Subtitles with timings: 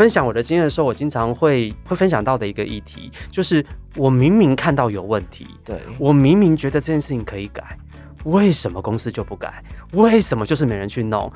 [0.00, 3.62] 分享我的经验的时候，我经常会会分享到的一个议题，就是
[3.96, 7.76] 我明明看到有问题，对我明明觉得这件事情可以改，
[8.24, 9.62] 为什么公司就不改？
[9.92, 11.30] 为什么就是没人去弄？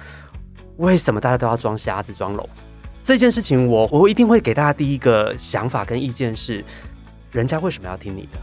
[0.78, 2.48] 为什么大家都要装瞎子装聋？
[3.04, 6.64] 这件事情我，我一定会给大家第一个想法跟意见是：
[7.32, 8.38] 人家为什么要听你的？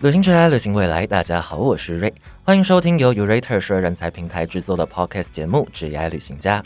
[0.00, 1.06] 旅行者来，旅行未来。
[1.06, 2.14] 大家好，我是瑞，
[2.46, 6.62] 欢迎收听由 Urater 说人才平台制作的 Podcast 节目《职业旅行家》。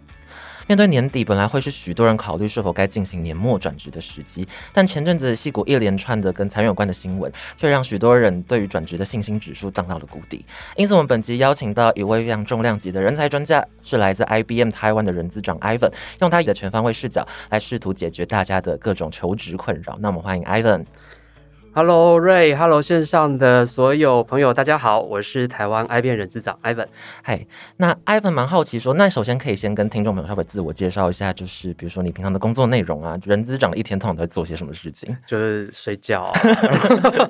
[0.67, 10.45] 面对年底，本来会是许多人考虑是否该进行年末转职的时机，但前阵子的戏股一连串的跟裁员有关的新闻，却让许多人对于转职的信心指数降到了谷底。
[10.77, 15.91] 因此，我们本集邀请到一位非常重量级的人才专家，是来自 IBM 台湾的人资长 Ivan，
[16.21, 19.97] 用他的全方位视角来试图解决大家的各种求职困扰。
[19.99, 20.85] 那我们欢迎 Ivan。
[21.73, 26.87] Hello Ray，Hello 线上的所有朋友，大家好，我是台湾 IBM 人资长 Ivan。
[27.23, 27.47] 嗨，
[27.77, 35.17] 那 Ivan 蛮好奇说，那首先可以先跟听众朋友稍微自我介绍一下，就是比如说你平常的工作内容啊，人资长一天通常都在做些什么事情？
[35.29, 36.33] 就是睡觉、啊。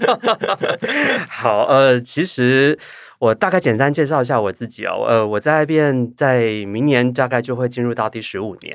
[1.29, 2.79] 好，呃，其实。
[3.21, 8.75] 我大概简单介绍一下我自己哦，呃，我在 IBM 在明年大概就会进入到第十五年，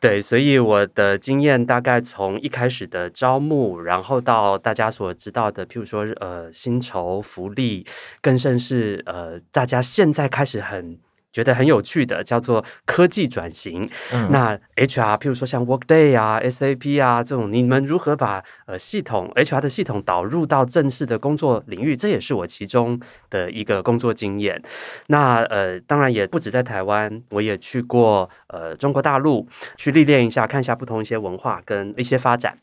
[0.00, 7.86] 对，所以我的经验大概从一开始的招募，然后到大家所知道的，譬如说呃薪酬福利，
[8.20, 10.98] 更甚是呃大家现在开始很。
[11.34, 13.86] 觉得很有趣的叫做科技转型。
[14.30, 21.96] 那 HR，譬如说像 Workday 啊、SAP 啊这种，你们如何把呃系统 HR 的系统导入到正式的工作领域？
[21.96, 24.62] 这也是我其中的一个工作经验。
[25.08, 32.56] 那呃，当然也不止在台湾，我也去过呃中国大陆去历练一下，看一下不同一些文化跟一些发展。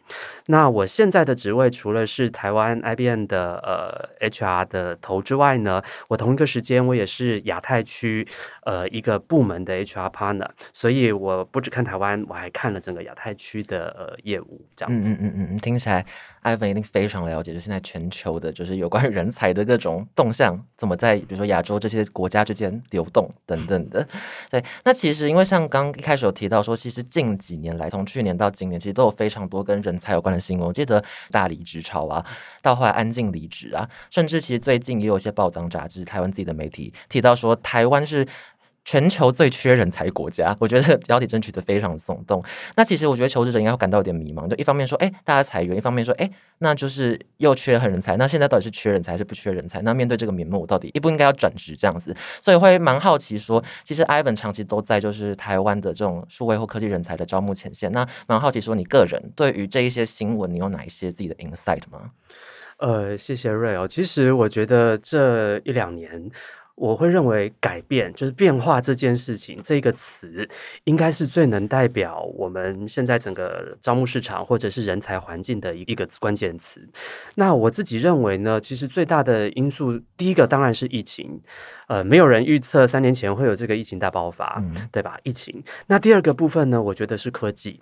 [0.46, 8.26] 那我现在的职位除了是台湾 IBM 的呃 HR 的头之外呢，我同一个时间我也是亚太区。
[8.64, 15.10] 呃，一个部门的 HR partner，所以我不只看台湾，我还看了整个亚太区的呃业务，这样子。
[15.10, 16.06] 嗯嗯嗯嗯，听起来
[16.42, 24.08] 艾文一定非常了解，就现在全球的，就是有关于人才的各种动向，怎么在比如说亚洲这些国家之间流动等等的。
[24.52, 30.68] 对，那其实因为像刚一开始有提到说，其实近几年来，从去年到今年，其实都有非常多跟人才有关的新闻。
[30.68, 32.24] 我记得大离职潮啊，
[32.62, 38.28] 到后来安静离职啊，甚至其实最近也有一些报章杂志、台湾自己的媒体提到说，台湾是。
[38.84, 42.44] 全球最缺人才国家， 我觉得标题争取的非常耸动。
[42.76, 48.18] 那其实我觉得求职者应该会感到有点迷茫，就一方面说，哎，大家裁员；一方面说，哎，那就是又缺很人才。
[48.18, 49.82] 那现在到底是缺人才还是不缺人才？
[49.84, 52.16] 那面对这个名目，我到底应不应该要转职这样子？
[52.42, 57.92] 所以会蛮好奇说，其实 Ivan 长期都在就是台湾的这种数位或科技人才的招募前线。
[57.92, 62.12] 那蛮好奇说，你个人对于这一些新闻，你有哪一些自己的 insight 吗？
[62.78, 63.88] 呃，谢谢瑞哦。
[63.88, 66.32] 其实我觉得这一两年。
[66.82, 70.50] 我会认为改变就是变化这件事情，这个词
[70.86, 76.82] 应该是最能代表我们现在整个招募市场或者是人才环境的一一个关键词。
[77.36, 81.40] 那我自己认为呢，其实最大的因素，第一个当然是疫情，
[81.88, 84.60] 呃，没有人预测三年前会有这个疫情大爆发，
[84.92, 85.20] 对吧？
[85.22, 85.64] 疫情。
[85.86, 87.80] 那第二个部分呢，我觉得是科技，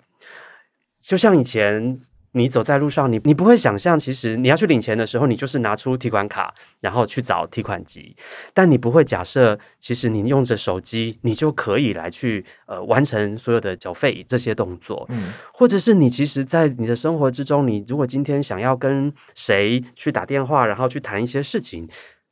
[1.00, 2.02] 就像以前。
[2.32, 8.14] 你走在路上，你你不会想象，其实你要去领钱的时候，你就是拿出提款卡，然后去找提款机。
[8.54, 15.06] 但你不会假设，其实你用着手机，你就可以来去呃完成所有的缴费这些动作。
[15.10, 21.88] 嗯，或者是你其实，在你的生活之中，你如果今天想要跟谁去打电话，然后去谈一些事情。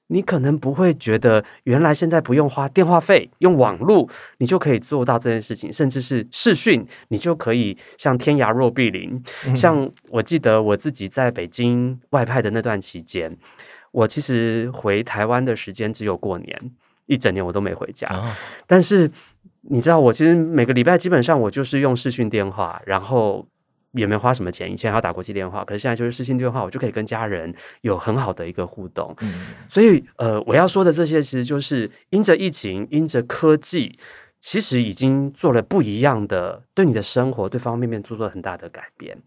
[0.09, 4.09] 你可能不会觉得，原来现在不用花电话费，用网络
[4.39, 9.23] 你就可以做到这件事情，甚至是视讯，你就可以像天涯若比邻。
[9.55, 13.37] 像我记得我自己在北京外派的那段期间，
[13.93, 16.71] 我其实回台湾的时间只有过年，
[17.07, 18.09] 一整年我都没回家。
[18.67, 19.11] 但是
[19.63, 23.47] 你知道，我其实每个礼拜基本上我就是用视讯电话，然后。
[23.99, 29.15] 也没花什么钱，以前还要打国际电话，可是现在就是视信电话，我就可以跟家人有很好的一个互动。
[29.21, 33.99] 嗯，所以呃，我要说的这些，其实就是因着疫情，因着科技，
[34.41, 39.19] 其实已经做了不一样的，对你的生活，对方方面面做了很大的改变。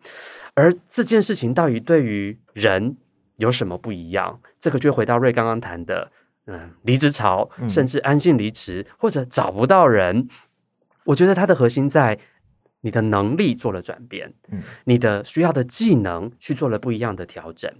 [0.53, 2.95] 而这件事情到底对于人
[3.38, 4.39] 有什么不一样？
[4.59, 6.12] 这个就回到瑞刚刚谈的，
[6.47, 10.27] 嗯，离职潮，甚至安静离职，或者找不到人。
[11.06, 12.17] 我觉得它的核心在。
[12.81, 17.71] 你的能力做了转变，嗯，你的需要的技能去做了不一样的调整。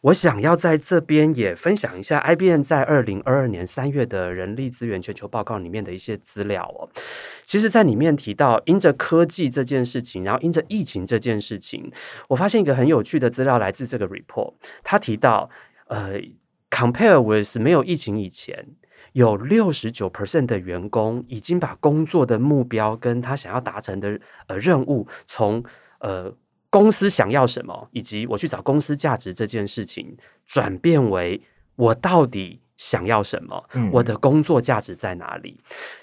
[0.00, 6.86] 我想要在这边也分享一下 IBM 在二零二二年三月的人力资源全球报告里面的一些资料哦。
[7.42, 11.90] 其实，在里面提到，因着科技这件事情，然后因着疫情这件事情，
[12.28, 14.52] 我发现一个很有趣的资料来自这个 report。
[14.82, 15.48] 他提到，
[15.86, 16.20] 呃
[16.70, 18.66] ，compare with 没有疫情以前。
[19.14, 24.18] 有六十九 percent 的员工已经把工作的目标跟他想要达成的
[24.48, 25.62] 呃任务，从
[26.00, 26.34] 呃
[26.68, 31.40] 公司想要什么，以及我去找公司价值这件事情，转变为
[31.76, 35.60] 我到底想要什么，我的工作价值在哪里？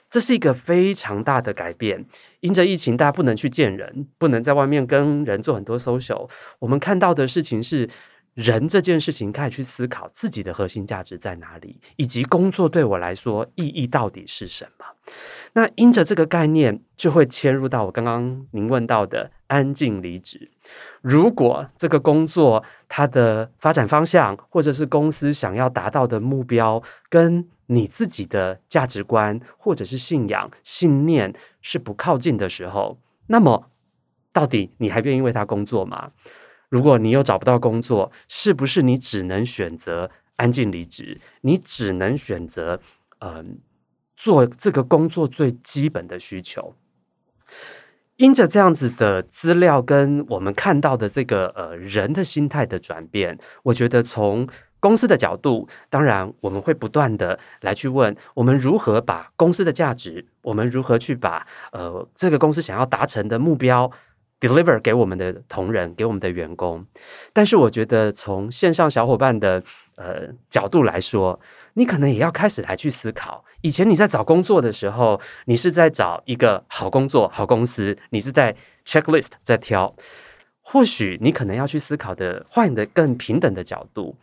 [0.09, 2.05] 这是一个非常大的改变。
[2.39, 6.29] 因着疫情，大家不能去见人，不能在外面跟人做很多 social。
[6.59, 7.89] 我们看到的事情是。
[8.33, 14.85] 人这件事情，开始去思考自己的核心价值在哪里，以及工作对我来说意义到底是什么。
[15.53, 20.49] 那因着这个概念，就会切入到我刚刚您问到的安静离职。
[21.01, 32.97] 如果这个工作它的发展方向，或者是公司想要达到的目标，跟你自己的价值观或者是信仰、信念是不靠近的时候，
[33.27, 33.69] 那么
[34.31, 36.11] 到底你还愿意为他工作吗？
[36.71, 41.19] 如果你又找不到工作，是不是你只能选择安静离职？
[41.41, 42.79] 你只能选择
[43.19, 43.59] 嗯
[44.15, 46.73] 做这个工作最基本的需求。
[48.15, 54.47] 因着这样子的资料跟我们看到的这个呃人的心态的转变，我觉得从
[54.79, 63.91] 公司的角度，当然我们会不断的来去问我们如何把公司的价值，我们如何去把呃这个公司想要达成的目标。
[64.41, 66.85] Deliver 给我们的同仁，给我们的员工，
[67.31, 69.63] 但是我觉得从线上小伙伴的
[69.95, 71.39] 呃角度来说，
[71.75, 73.45] 你可能也要开始来去思考。
[73.61, 78.55] 以前你在找工作的时候，你是在找一个好工作、好公司，你是在
[78.85, 79.95] checklist 在挑。
[80.63, 84.15] 或许你可能要去思考的，换的更平等的角度，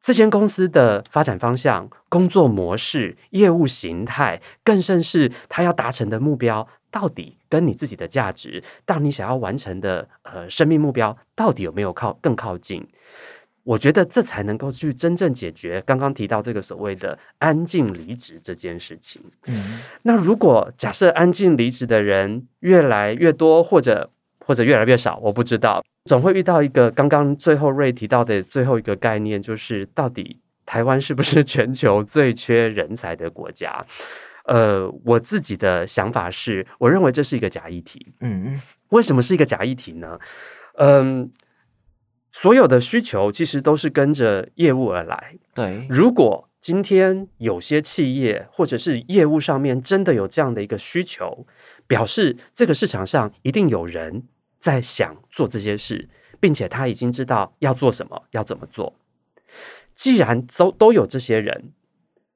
[0.00, 6.66] 这间公司的发展方向、工作模式、业务形态，更甚是他要达成的目标。
[6.96, 12.82] 到底跟你自己的价值，到你想要完成的呃生命目标，到底有没有靠更靠近？
[13.64, 19.20] 我觉得这才能够去真正解决刚刚提到这个所谓的安静离职这件事情。
[19.46, 33.84] 嗯，那如果假设安静离职的人越来越多，或者或者越来越少，我不知道，总会遇到一个刚刚最后瑞提到的最后一个概念，就是到底台湾是不是全球最缺人才的国家？
[34.46, 38.14] 呃，我自己的想法是，我认为这是一个假议题。
[38.20, 38.60] 嗯，
[38.90, 40.18] 为什么是一个假议题呢？
[40.74, 41.32] 嗯，
[42.30, 45.36] 所有的需求其实都是跟着业务而来。
[45.52, 51.44] 对，如果今天有些企业或者是业务上面真的有这样的一个需求，
[51.88, 54.22] 表示这个市场上一定有人
[54.60, 56.08] 在想做这些事，
[56.38, 58.94] 并且他已经知道要做什么，要怎么做。
[59.96, 61.72] 既然都都有这些人，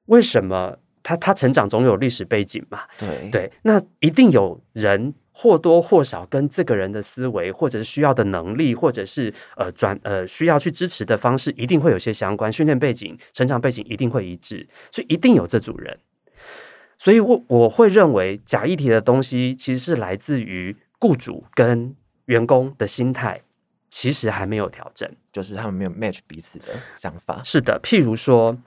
[0.06, 0.78] 为什么？
[1.02, 2.80] 他他成长总有历史背景嘛？
[2.98, 12.52] 对对，那一定有人或多或少跟这个人的思维，或者是需要的能力，或者是呃转呃需要去支持的方式，一定会有些相关。
[12.52, 15.98] 训练背景、成长背景一定会一致，所以一定有这组人。
[16.98, 23.40] 所以我我会认为假议题的东西，其实是来自于雇主跟员工的心态，
[23.88, 26.66] 其实还没有调整，就是他们没有 match 彼此的
[26.96, 27.40] 想法。
[27.42, 28.58] 是的，譬如说。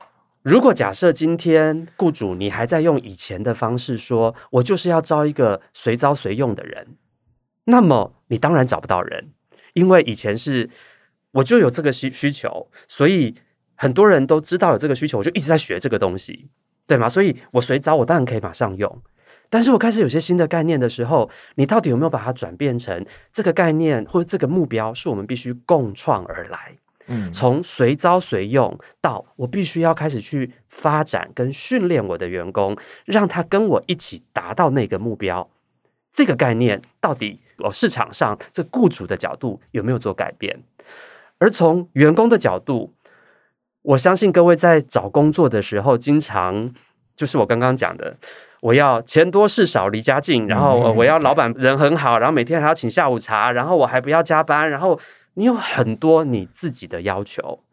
[0.43, 6.97] 如果假设今天雇主你还在用以前的方式说，我就是要招一个随招随用的人，
[7.63, 9.31] 那么你当然找不到人，
[9.73, 10.69] 因为以前是
[11.31, 13.35] 我就有这个需需求，所以
[13.75, 16.49] 很多人都知道有这个需求，我就一直在学这个东西，
[16.85, 17.07] 对吗？
[17.07, 19.01] 所以我随招我当然可以马上用，
[19.49, 26.77] 但是我开始有些新的概念的时候，你到底有没有把它转变成这个概念或者这个目标是我们必须共创而来？
[27.07, 35.49] 嗯，从随招随用到我必须要开始去发展跟训练我的员工，让他跟我一起达到那个目标。
[36.13, 40.63] 这个概念到底我市场上这雇主的角度有没有做改变？
[41.39, 42.93] 而从员工的角度，
[43.81, 46.73] 我相信各位在找工作的时候，经常
[47.15, 48.15] 就是我刚刚讲的，
[48.61, 54.97] 我要钱多事少离家近，然后我要老板人很好，然后每天还要请下午茶，然后我还不要加班，然后。
[55.35, 57.63] 你有很多你自己的要求，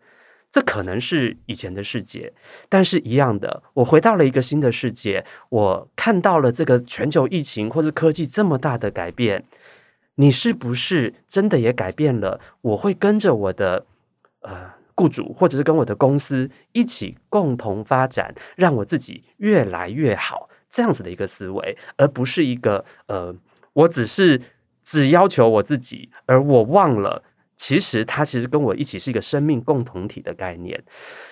[0.50, 2.32] 这可能是以前的世界，
[2.68, 9.44] 但是一样的，我回到了一个新的世界，我看到了这个全球疫情或者科技这么大的改变，
[10.16, 12.40] 你是不是真的也改变了？
[12.62, 13.86] 我会跟着我的
[14.40, 23.32] 呃雇主，或者是跟我的公司一起共同发展，让我自己越来越好，这样子的一个思维，而不是一个呃，
[23.74, 24.40] 我只是
[24.82, 27.22] 只要求我自己，而我忘了。
[27.60, 30.82] 其实它其实跟我一起是一个生命共同体的概念，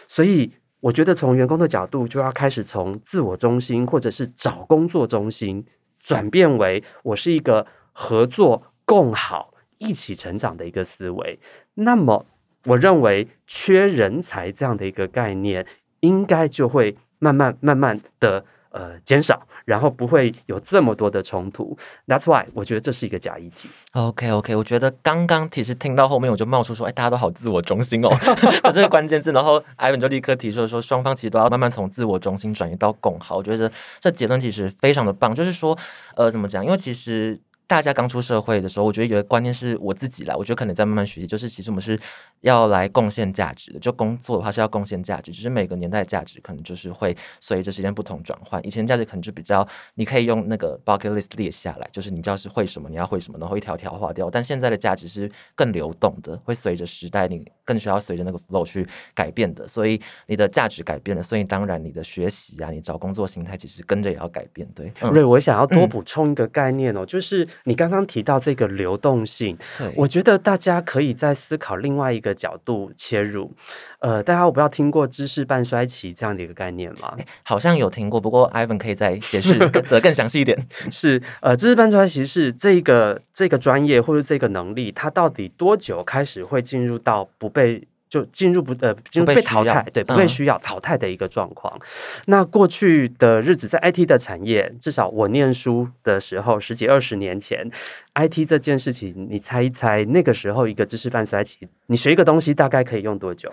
[0.07, 5.65] 所以我觉得从员工的角度就要开始从自我中心或者是找工作中心
[5.99, 11.41] 转变为我是一个合作共好一起成长的一个思维。
[11.73, 12.27] 那么
[12.67, 15.67] 我认为缺人才这样的一个概念
[16.01, 18.45] 应该就会慢慢慢慢的
[18.79, 21.77] 呃减少，然后不会有这么多的冲突。
[22.07, 23.69] That's why 我觉得这是一个假议题。
[23.93, 28.09] OK OK，我觉得刚刚其实听到后面我就冒出说，哎，大家都好自我中心哦，
[28.73, 33.37] 这个关键字，然后 Ivan 就立刻提出了说，双方其实都要慢慢从自我中心转移到共好。
[33.37, 33.71] 我觉得
[34.01, 35.77] 这结论其实非常的棒，就是说，
[36.15, 36.65] 呃，怎么讲？
[36.65, 37.39] 因为其实。
[37.69, 42.01] 大家刚出社会的时候，我觉得有个观念是我自己啦，我觉得可能在慢慢学习，就是其实我们是
[42.41, 43.79] 要来贡献价值的。
[43.79, 48.67] 就工作的话是要贡献价值，只是每个年代的价值可能就是会随着时间不同转换。
[48.67, 54.31] 以前价值可能就比较，你可以用那个 bucket list 列下来，就是你知道是会什么，你要会什么，然后一条条划掉。
[54.31, 59.69] 但现在的价值是更流动的，会随着时代，你更需要随着那个 flow 去改变的。
[59.69, 64.67] 所以你的价值改变了，所以当然你的学习啊，你找工作心态其实跟着也要改变。
[64.75, 73.53] 对，嗯瑞，我想要多补充一个概念哦，就是你刚刚提到这个流动性，对，我觉得大家可以在思考另外一个角度切入。
[74.01, 77.17] 呃，大家我不知道听过知识半衰期这样的一个概念吗？
[77.43, 80.57] 好像有听过，不过 Ivan 可以再解释更得更详细一点。
[80.91, 91.79] 是呃，知识半衰期是这个这个专业或者这个能力，它到底多久开始会进入到不被就进入不呃进入被淘汰，对，不被嗯需要淘汰的一个状况。
[92.27, 97.71] 那过去的日子，在 IT 的产业，至少我念书的时候，十几二十年前
[98.15, 103.53] ，IT 这件事情，你猜一猜，那个时候一个知识半衰期，你学一个东西大概可以用多久？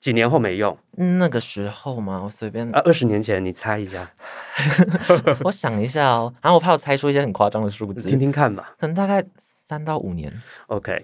[0.00, 0.76] 几年后没用
[1.18, 4.10] 那个时候嘛，我随便啊，二十年前你猜一下，
[5.44, 8.74] 我想一下哦，然后我怕我猜出一些很夸张的数字，听听看吧。
[8.78, 9.24] 可能大概
[9.66, 10.30] 三到五年、
[10.66, 11.02] OK，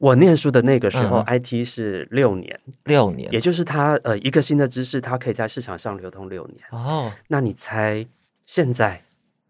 [0.00, 6.58] 我念书的那个时候、嗯 i t 是六年，六年也就是它呃一个新的知识，它可以在市场上流通六年。
[6.70, 8.06] 哦，那你猜
[8.46, 9.04] 现在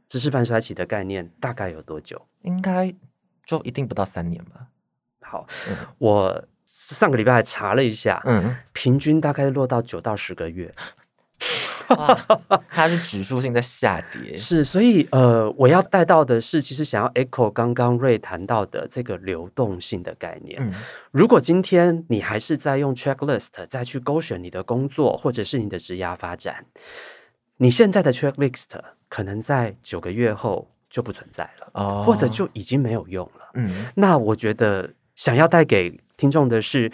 [0.08, 2.20] 知识半衰期的概念大概有多久？
[2.42, 2.92] 应该
[3.46, 4.66] 就一定不到三年吧。
[5.20, 10.74] 好，嗯我上个礼拜还查了一下，嗯，平均大概落到九到十个月。
[11.96, 12.18] 哇，
[12.68, 14.36] 它是指数性在下跌。
[14.36, 20.58] 是，所以呃，我要带到的是，其实想要 echo 刚刚瑞谈到的这个流动性的概念。
[20.60, 20.72] 嗯
[21.12, 26.64] 如果今天你还是在用 checklist 再去勾选你的工作或者是你的职涯发展，
[27.56, 28.66] 你现在的 checklist
[29.08, 33.50] 可能在九个月后就不存在了，哦或者就已经没有用了。
[33.54, 36.92] 嗯那我觉得想要带给听众的是，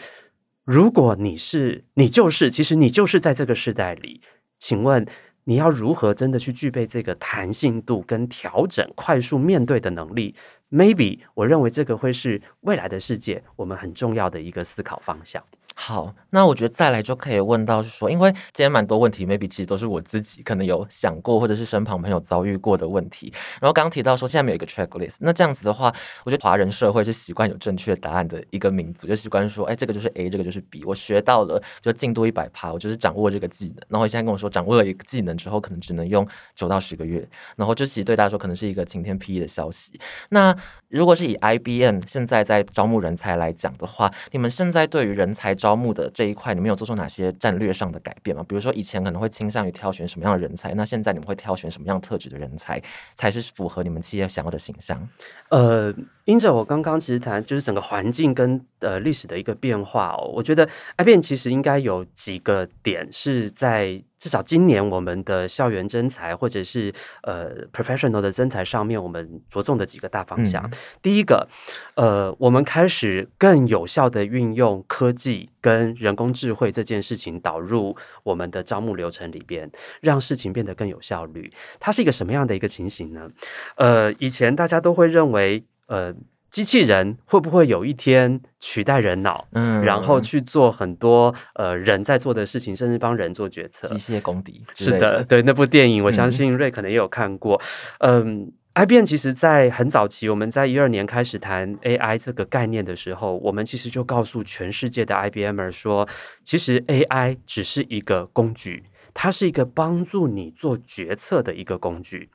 [0.64, 4.22] 如果你是你就是，其实你就是在这个时代里，
[4.58, 5.06] 请问
[5.44, 10.34] 你要如何真的去具备这个弹性度跟调整、快速面对的能力
[10.70, 15.42] ？Maybe 我认为这个会是未来的世界我们很重要的一个思考方向。
[15.74, 23.30] 好，那我觉得再来就可以问到，是说，因为今天蛮多问题，maybe 其实都是我自己可能有想过，或者是身旁朋友遭遇过的问题。
[23.60, 25.94] 然后刚刚提到说，现在没有一个 checklist，那这样子的话，
[26.24, 33.76] 我觉得华人社会是习惯有正确答案的一个民族，就习惯说，哎，这个就是 A，这个就是 B，我学到了，就进度一百趴，我就是掌握这个技能。
[33.88, 40.00] 然后现在跟我说，掌握了一个技能之后，可能只能用九到十个月，然后这其实对大家说，可能是一个晴天霹雳的消息。
[40.30, 40.56] 那
[40.88, 48.44] 如果是以 IBM 现在在招募人才来讲的话，你们现在对于人才招募的这一块，你们有做出哪些战略上的改变吗？
[48.46, 52.80] 比如说以前可能会倾向于挑选什么样的人才，那现在你们会挑选什么样特质的人才，
[53.14, 55.08] 才是符合你们企业想要的形象？
[55.48, 55.92] 呃，
[56.26, 60.68] 因着我刚刚其实谈就是整个环境跟呃历史的一个变化哦，我觉得
[60.98, 66.92] IBM 其实应该有几个点是在至少今年我们的校园征才或者是
[67.22, 70.62] 呃 professional 的征才上面，我们着重的几个大方向。
[70.64, 71.48] 嗯第一个，
[71.94, 81.52] 呃，我们开始更有效的运用科技跟人工智慧这件事情导入我们的招募流程里边，让事情变得更有效率。
[81.78, 83.30] 它是一个什么样的一个情形呢？
[83.76, 86.14] 呃，以前大家都会认为，呃，
[86.50, 93.96] 机器人会不会有一天取代人脑，嗯然后去做很多呃人在做的事情，甚至帮人做决策机？
[93.96, 97.60] 械公敌是的，对那部电影，我相嗯信瑞可能也有看过。
[97.98, 106.08] 嗯，IBM 其实在很早期，我们在一二年开始谈 AI 这个概念的时候，我们其实就告诉全世界的 IBMer 说，
[106.42, 112.30] 其实 AI 只是一个工具，它是一个帮助你做决策的一个工具。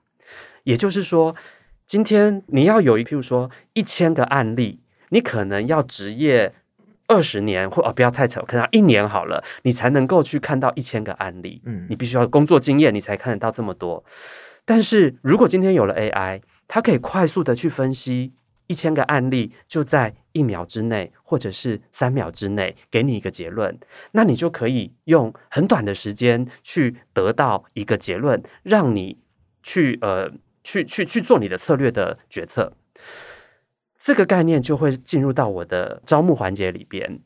[0.64, 1.36] 也就是说，
[1.92, 4.80] 今天你要有一，譬如说一千个案例，
[5.10, 6.54] 你可能要职业
[7.08, 11.62] 二十年，或哦不要太扯，可能一年好了，你才能够去看到一千个案例。
[11.66, 14.02] 嗯你必须要工作经验，你才看得到这么多。
[14.64, 18.32] 但是如果今天有了 AI，它可以快速的去分析
[18.68, 23.78] 一千个案例，就在一秒之内，或者是三秒之内，给你一个结论，
[24.14, 29.18] 那你就可以用很短的时间去得到一个结论，让你
[29.62, 30.32] 去呃
[30.64, 32.74] 去去去做你的策略的决策。
[34.00, 37.20] 这个概念就会进入到我的招募环节里边。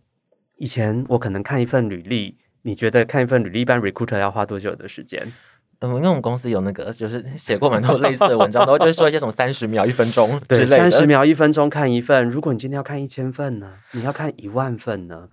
[0.57, 5.33] 以前我可能看一份履历，你觉得看一份履历，一般 recruiter 要花多久的时间？
[5.79, 10.65] 嗯，因为我们公司有那个，就是写过蛮多类似的文章， 然后就会说一些什么三十秒、一分钟之类的。
[10.65, 13.73] 三十秒、一分钟看一份，如果你今天要看一千份呢？
[13.91, 15.29] 你要看一万份呢？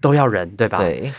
[0.00, 0.78] 都要人，对吧？
[0.78, 1.12] 对。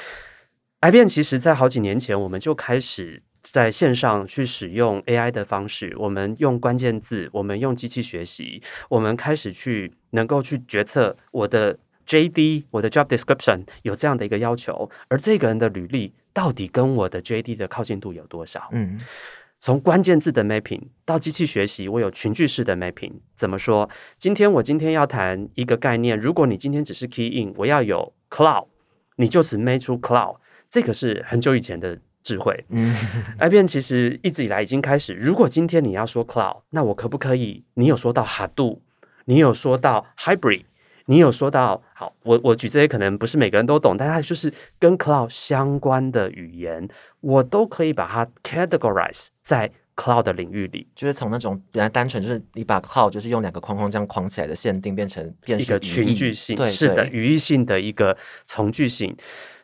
[0.82, 16.14] IBM 其实在好几年前，我们就开始在线上去使用 AI 的方式，我们用关键字，我们用机器学习，我们开始去能够去决策我的 JD，我的 Job Description 有这样的一个要求，而这个人的履历。
[16.36, 18.68] 到底跟我的 JD 的靠近度有多少？
[18.72, 19.00] 嗯，
[19.60, 23.12] 从关键字的 mapping 到机器学习，我有群聚式的 mapping。
[23.36, 23.88] 怎么说？
[24.18, 28.66] 今天我今天要谈一个概念，如果你今天只是 key in，我要有 cloud，
[29.18, 30.38] 你就只 make 出 cloud，
[30.72, 32.66] 这个是很久以前的智慧。
[32.70, 32.96] 嗯
[33.40, 37.64] ，IBM 其实一直以来已经开始，如果今天你要说 cloud，那我可不可以？
[37.76, 38.80] 你有说到 Hadoop，
[39.26, 40.64] 你有说到 hybrid。
[41.08, 44.50] 你有说到好，我我举这些可能不是每个人都懂，但它就是
[44.80, 46.88] 跟 cloud 相关的语言，
[47.20, 58.16] 我都可以把它 categorize 在 cloud 的领域里，就是从那种本来单纯就是你把 cloud 就是用两个框框这样框起来的限定，变成变一个群聚性，对，是的，语义性的一个
[58.46, 59.14] 从句性，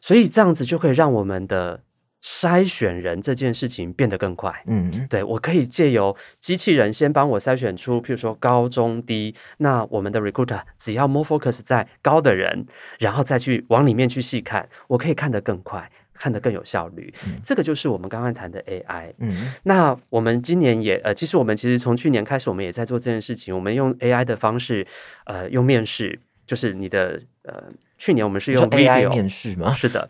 [0.01, 1.81] 所以这样子就可以让我们的。
[2.21, 12.65] 筛选人这件事情变得更快，嗯，对我可以借由机器人先帮我筛选出，譬如说高中低，那我们的 recruiter 只要 more focus 在高的人，
[12.99, 17.13] 然后再去往里面去细看，我可以看得更快，看得更有效率。
[17.41, 19.13] 这个就是我们刚刚谈的 AI。
[19.19, 23.55] 嗯，那我们今年也呃，其实我们其实从去年开始，我们也在做这件事情。
[23.55, 24.85] 我们用 AI 的方式，
[25.23, 27.63] 呃，用面试，就是你的呃，
[27.97, 29.73] 去年我们是用 AI 面试吗？
[29.73, 30.09] 是的。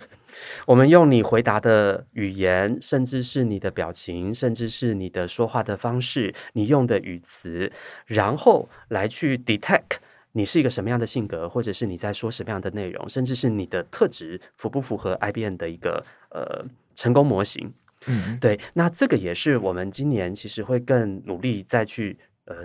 [0.66, 7.72] 我们用你回答的语言，甚至是你的表情，甚至是你的说话的方式，你用的语词，
[8.06, 9.98] 然后来去 detect
[10.34, 16.64] 你是一个什么样的性格，或者是你在说什么样的内容，甚至是你的特质符不符合 IBM 的一个呃
[16.96, 17.74] 成功模型。
[18.06, 18.58] 嗯，对。
[18.74, 22.56] 那这个也是我们今年其实会更努力再去呃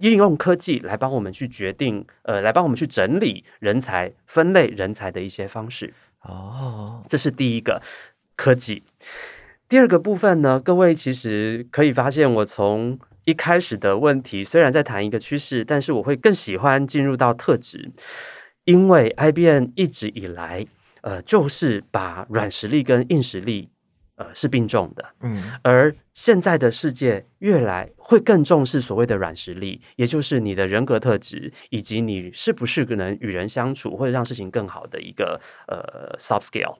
[0.00, 5.92] 应用科技来帮我们去决定呃来帮我们去整理人才、分类人才的一些方式。
[6.22, 7.82] 哦，这是第一个
[8.36, 8.82] 科技。
[9.68, 17.90] 第二个部分呢，各位其实可以发现，我从一开始的问题虽然在谈一个趋势，但是我会更喜欢进入到特质，
[18.64, 20.66] 因为 IBM 一直以来，
[21.02, 23.68] 呃，就是把软实力跟硬实力。
[24.20, 36.76] 呃，是并重的，嗯，而现在的世界越来会更重视所谓的软实力，也就是你的人格特质，以及你是不是能与人相处或者让事情更好的一个呃 soft skill。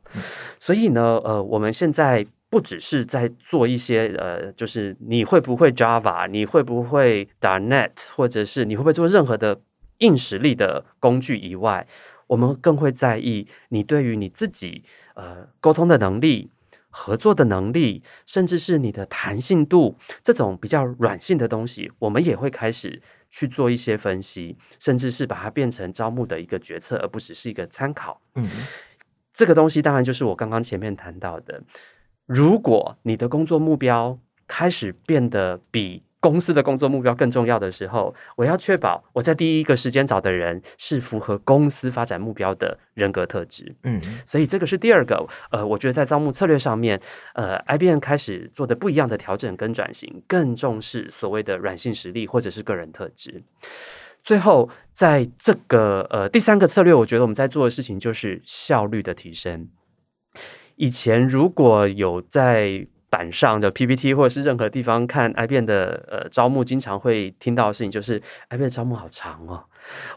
[0.59, 9.59] 所以呢，呃，我们现在不只是在做一些呃，就是你会不会 Java，你会不会 .NET，或者是你会不会做任何的
[10.01, 11.87] 硬实力的工具以外，
[12.27, 16.51] 我们更会在意你对于你自己呃沟通的能力。
[16.91, 23.01] 合作的能力，甚至是你的弹性度，这种比较软性的东西，我们也会开始
[23.31, 28.21] 去做一些分析，甚至是把它变成招募的一个决策，而不只是一个参考。
[28.35, 28.49] 嗯，
[29.33, 31.63] 这个东西当然就是我刚刚前面谈到的，
[32.27, 36.03] 如果你的工作目标开始变得比。
[36.21, 43.75] 公司的工作目标更重要的时候，我要确保我在第一个时间找的人是符合公司发展目标的人格特质。
[43.85, 45.27] 嗯，所以这个是第二个。
[45.51, 47.01] 呃，我觉得在招募策略上面，
[47.35, 53.43] 呃，IBM 开始做的不一样的调整跟转型，更重视所谓的软性实力或者是个人特质。
[54.23, 59.71] 最后，在这个呃第三个策略，我觉得我们在做的事情就是效率的提升。
[60.77, 69.65] 以前如果有在板上的 PPT 或者是任何地方看 IBM 的呃招募，经常会听到的事情就是 IBM 招募好长哦，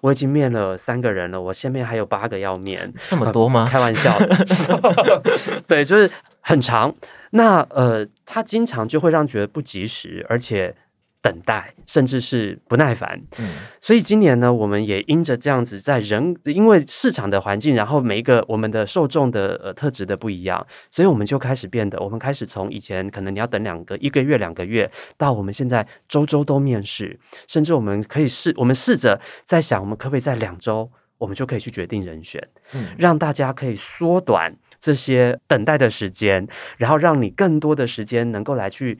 [0.01, 3.67] 我已经面了三个人了，我下面还有八个要面， 这么多吗？
[3.69, 5.23] 开玩笑的，
[5.67, 6.93] 对，就是很长。
[7.31, 10.75] 那呃，他经常就会让觉得不及时，而且。
[11.23, 13.19] 等待，甚至是不耐烦。
[13.39, 38.99] 嗯，所以今年呢，我们也因着这样子，在人因为市场的环境，然后每一个我们的受众的呃特质的不一样，所以我们就开始变得，我们开始从以前可能你要等两个一个月两个月，到我们现在周周都面试，甚至我们可以试，我们试着在想，我们可不可以在两周，我们就可以去决定人选，嗯，让大家可以缩短这些等待的时间，然后让你更多的时间能够来去。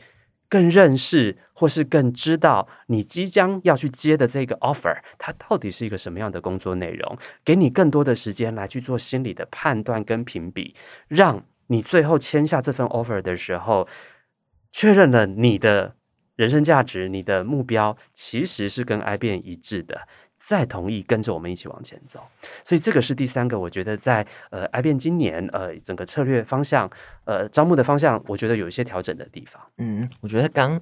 [0.54, 10.76] 更认识或是更知道你即将要去接的这个 offer，它到底是一个什么样的工作内容，给你更多的时间来去做心理的判断跟评比，
[11.08, 13.88] 让你最后签下这份 offer 的时候，
[14.72, 15.96] 确认了你的
[16.36, 20.02] 人生价值、你的目标其实是跟 I 变一致的。
[20.46, 22.20] 再同意跟着我们一起往前走。
[22.64, 26.90] 所以这个是第三个，我觉得在呃 i 变今年呃整个策略方向
[27.24, 29.62] 呃招募的方向，我觉得有一些调整的地方。
[29.78, 30.80] 嗯，我觉得刚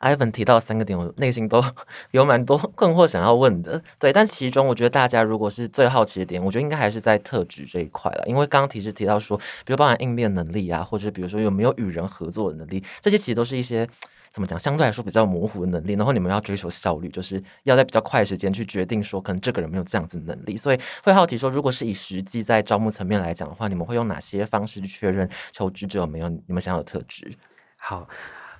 [0.00, 1.62] Ivan 提到三个点，我内心都
[2.12, 3.82] 有蛮多困惑想要问的。
[3.98, 13.86] 对，但其中我觉得大家如果是最好奇的点，我觉得应该还是在特质这一块了，因为刚刚提示提到说，比如包含应变能力啊，或者比如说有没有与人合作的能力，这些其实都是一些。
[14.32, 14.58] 怎么讲？
[14.58, 27.30] 相对来说比较模糊的能力，然后你们要追求效率，就是要在比较快的时间去决定说，可能这个人没有这样子能力，所以会好奇说，如果是以实际在招募层面来讲的话，你们会用哪些方式去确认求职者有没有你们想要的特质？
[27.76, 28.08] 好，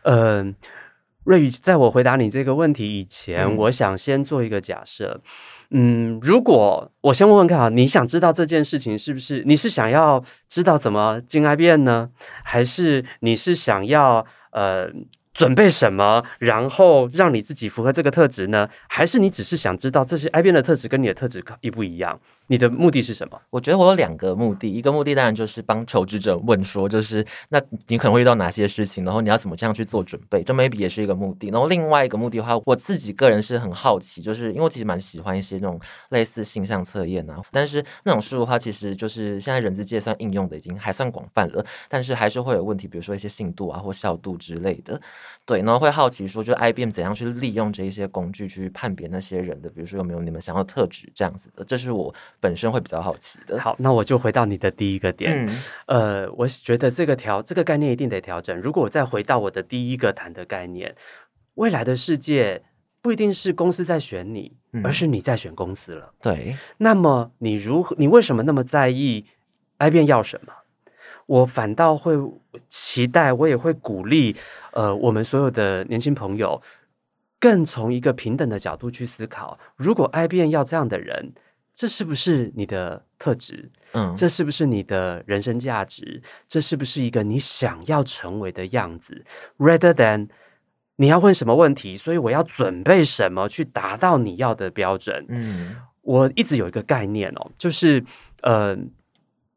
[0.02, 0.54] 嗯，
[1.24, 5.22] 瑞宇，在我回答你这个问题以前，我想先做一个假设。
[5.70, 9.42] 嗯，如果我先问问看啊，你想知道这件事情是不是？
[9.46, 12.10] 你是想要知道怎么进 I 变呢，
[12.44, 14.92] 还是你是想要呃？
[15.34, 18.68] 准备什么，然后让你自己符合这个特质呢？
[18.88, 22.20] 还是你只是想知道这些 I 边的特质跟你的特质一不一样？
[22.48, 23.40] 你的目的是什么？
[23.48, 31.48] 我觉得我有两个目的，一个目的当然就是帮求职者问说，就是那你可能会遇到哪些事情，然后你要怎么这样去做准备，这 maybe 也是一个目的。
[31.48, 45.00] 然后另外一个目的的话，我自己个人是很好奇，就是因为我其实蛮喜欢一些那种类似性向测验啊，但是那种书的话，其实就是现在人资界算应用的已经还算广泛了，但是还是会有问题，比如说一些信度啊或效度之类的。
[45.44, 53.60] 对，然后会好奇说，就 IBM 怎样去利用这一些工具去判别那些人的，比如说有没有你们想要特质这样子的，这是我本身会比较好奇的。
[53.60, 55.48] 好，那我就回到你的第一个点，
[55.86, 58.58] 呃，我觉得这个调这个概念一定得调整。
[58.60, 60.94] 如果我再回到我的第一个谈的概念，
[61.54, 62.62] 未来的世界
[63.00, 64.52] 不一定是公司在选你，
[64.84, 66.12] 而是你在选公司了。
[66.22, 67.94] 对，那么你如何？
[67.98, 69.26] 你为什么那么在意
[69.78, 70.52] IBM 要什么？
[71.26, 72.14] 我反倒会
[72.68, 74.36] 期待，我也会鼓励，
[74.72, 76.60] 呃，我们所有的年轻朋友，
[77.40, 81.32] 更从一个平等的角度去思考：如果 IBM 要这样的人，
[81.74, 83.70] 这是不是你的特质？
[83.92, 86.22] 嗯，这是不是你的人生价值？
[86.46, 89.24] 这是不是一个你想要成为的样子
[89.58, 90.28] ？Rather than
[90.96, 95.24] 你要问什么问题，所以我要准备什么去达到你要的标准？
[95.28, 98.04] 嗯，我一直有一个概念哦，就是
[98.42, 98.76] 呃。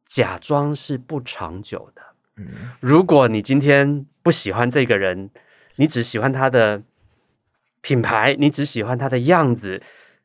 [0.08, 2.02] 假装是不长久的。
[2.38, 2.46] 嗯，
[2.80, 5.30] 如果你今天不喜欢这个人，
[5.76, 6.82] 你只喜欢他的
[7.82, 9.80] 品牌，你只喜欢他的样子，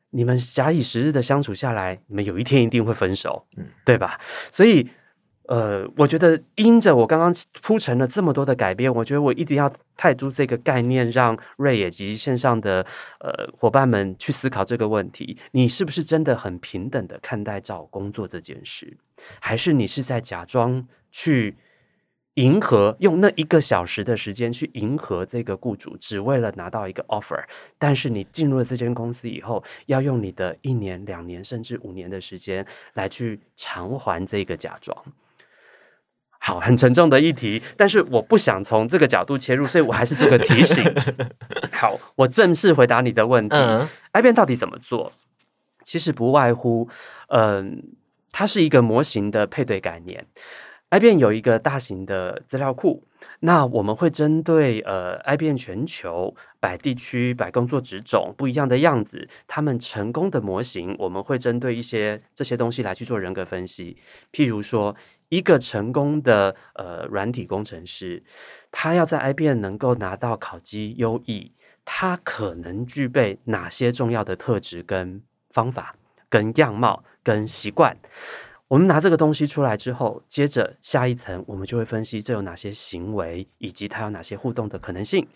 [0.09, 4.19] 你们假以时日的相处下来，你们有一天一定会分手，嗯，对吧？
[4.49, 4.89] 所以。
[5.47, 12.85] 呃，我觉得因着我刚刚铺陈了这么多的改变，我觉得我一定要泰铢这个概念，让瑞以及线上的
[13.19, 18.95] 呃伙伴们去思考这个问题：你是不是真的很平等的看待找工作这件事，
[19.41, 21.57] 还是你是在假装去
[22.35, 27.43] 迎合，用那一个小时的时间去迎合这个雇主，只为了拿到一个 offer？
[27.77, 34.97] 但是你进入了这间公司以后，要用你的一年、两年甚至五年的时间来去偿还这个假装。
[36.39, 40.83] 好，很沉重的议题，但是我不想从这个角度切入，所以我还是做个提醒。
[41.73, 43.55] 好，我正式回答你的问题。
[44.13, 45.11] i b m 到底怎么做？
[45.83, 46.87] 其实不外乎，
[47.27, 47.83] 嗯，
[48.31, 50.25] 它是一个模型的配对概念。
[50.91, 53.03] I b m 有一个大型的资料库，
[53.39, 63.97] 那我们会针对呃 i b m 全球百地区、百工作职种不一样的样子，他们成功的模型，我们会针对一些这些东西来去做人格分析，
[64.31, 64.95] 譬如说。
[65.31, 68.21] 一个成功的呃软体工程师，
[68.69, 71.53] 他要在 IBM 能够拿到考绩优异，
[71.85, 75.95] 他可能具备哪些重要的特质、跟方法、
[76.27, 77.95] 跟样貌、跟习惯？
[78.71, 85.27] 我们拿这个东西出来之后，接着下一层，我们就会分析这有哪些行为，以及它有哪些互动的可能性。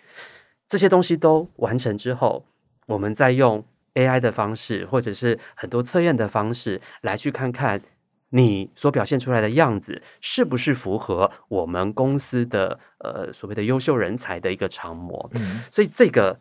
[0.69, 2.45] 这些东西都完成之后，
[2.88, 3.62] 我们再用
[3.95, 7.82] AI 的方式，或者是很多测验的方式来去看看。
[8.30, 15.30] 你所表现出来的样子是不是符合我们公司的呃所谓的优秀人才的一个常模？
[15.36, 16.38] 嗯，所以这个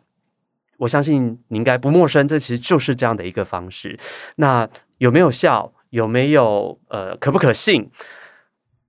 [0.77, 3.99] 我相信你应该不陌生，这其实就是这样的一个方式。
[4.37, 5.73] 那有没有效？
[5.95, 7.89] 有没有呃可不可信？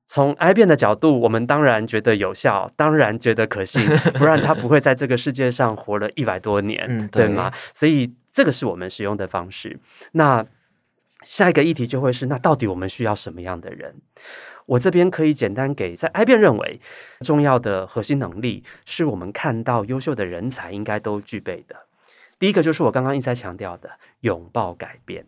[0.09, 3.81] 从 I B 的角度，我们当然觉得有效，当然觉得可信，
[4.19, 7.53] 不然他不会在这个世界上活了一百多年，对吗？
[7.73, 9.79] 所以这个是我们使用的方式。
[10.13, 10.45] 那
[11.23, 13.95] 下一个议题就会是，那到底我们需要什么样的人？
[14.67, 16.81] 我这边可以简单给，在 I 边认为
[17.21, 21.77] 重要的核心能力，是我们看到优秀的人才应该都具备的。
[22.41, 23.91] 第一个就是我刚刚一直在强调的，
[24.23, 25.25] 拥抱改变。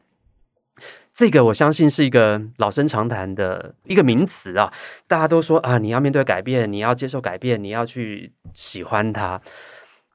[1.19, 4.73] 这个我相信是一个老生常谈的一个名词啊，
[5.09, 9.43] 大家都说啊，你要面对改变，你要接受改变，你要去喜欢它。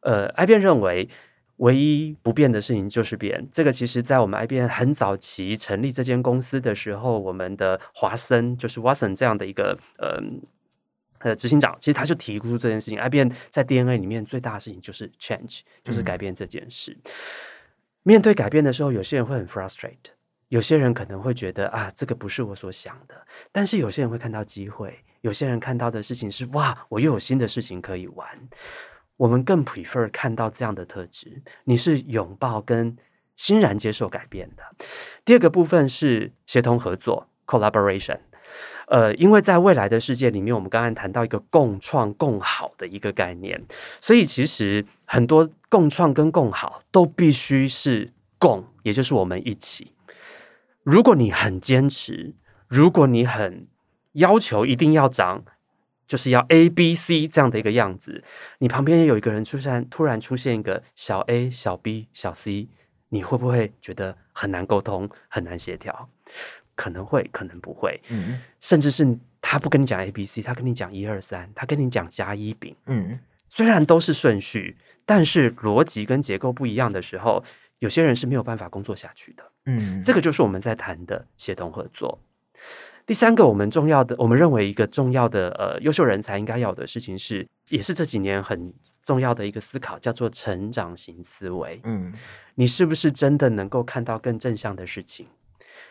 [0.04, 1.10] 呃，I 边认为。
[1.58, 3.48] 唯一不变的事情就是变。
[3.52, 10.20] 这个其实，在我们 IBM 很早期成立这间公司的时候，我们的华森就是 Watson 这样的一个呃
[11.20, 12.98] 呃执行长，其实他就提出这件事情。
[12.98, 16.98] IBM 在 DNA 里面最大的事情就是 change，就是改变这件事。
[18.02, 20.12] 面对改变的时候，有些人会很 frustrate，
[20.54, 23.16] 有些人可能会觉得啊，这个不是我所想的。
[23.52, 28.28] 但是有些人会看到机会，有些人看到的事情是哇，我又有新的事情可以玩。
[29.18, 32.96] 我们更 prefer 看到这样的特质，你是拥抱跟
[33.36, 34.62] 欣然接受改变的。
[35.26, 38.20] 第二个部分是协同合作 （collaboration）。
[38.90, 43.60] 呃，因为在未来的世界里面，我们刚刚谈到一个共创共好的一个概念，
[44.00, 49.93] 所以其实很多共创跟共好都必须是共，也就是我们一起。
[50.84, 52.36] 如果你很坚持，
[52.68, 53.68] 如果你很
[54.14, 55.44] 要求一定要长。
[56.06, 58.24] 就是要 A、B、C 这样的一个样子，
[58.60, 62.68] 你旁边有一个人出现，突然出现一个小 A、小 B、小 C，
[63.10, 66.10] 你会不会觉得很难沟通、很难协调？
[66.76, 68.00] 可能会，可能不会。
[68.10, 72.76] 嗯，甚至是他不跟你讲 A、B、C，他跟你讲一二三，他跟你讲甲、乙、丙。
[72.88, 73.18] 嗯，
[73.48, 77.44] 虽然都是顺序，但是逻辑跟结构不一样的时候，
[77.84, 79.44] 有些人是没有办法工作下去的。
[79.66, 82.18] 嗯，这个就是我们在谈的协同合作。
[83.06, 91.82] 第三个，我们重要的，我们认为一个重要的呃优秀人才应该要的事情是，也是这几年很重要的一个思考，叫做成长型思维。
[91.84, 92.14] 嗯，
[92.56, 95.28] 你是不是真的能够看到更正向的事情？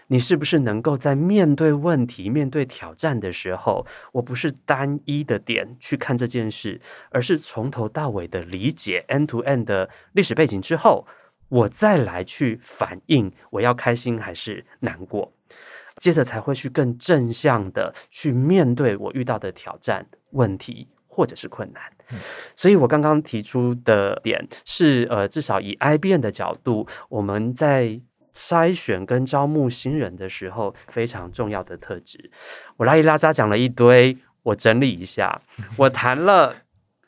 [0.08, 11.06] 你是不是能够在面对问题、面对挑战的时候，我不是单一的点去看这件事，而是从头到尾的理解 end to end 的历史背景之后，
[11.52, 15.30] 我再来去反映我要开心还是难过。
[15.96, 21.82] 接着才会去更正向的去面对我遇到的挑战、问题或者是困难。
[22.56, 28.00] 所以我刚刚提出的点是，呃，至少以 IBM 的角度，我们在
[28.34, 32.30] 筛选跟招募新人的时候非常重要的特质。
[32.78, 35.42] 我拉里拉扎讲了一堆，我整理一下，
[35.76, 36.61] 我谈了。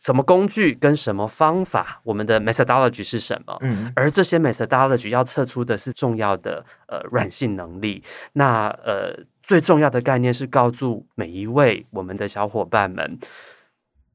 [0.04, 2.02] 什么工具跟什么方法？
[2.04, 3.56] 我们的 methodology 是什么？
[3.62, 8.04] 嗯，而这些 methodology 要测出的是重要的呃软性能力。
[8.34, 13.18] 那呃最重要的概念是告诉每一位我们的小伙伴们，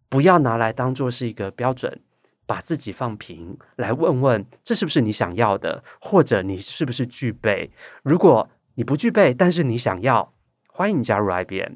[0.10, 2.00] 不要拿来当做是一个标准，
[2.46, 7.72] 把自己放平，来问问这是不是你想要的，或者你是不是具备？
[8.04, 10.32] 如果你不具备，但是你想要，
[10.68, 11.74] 欢迎加入 IBM。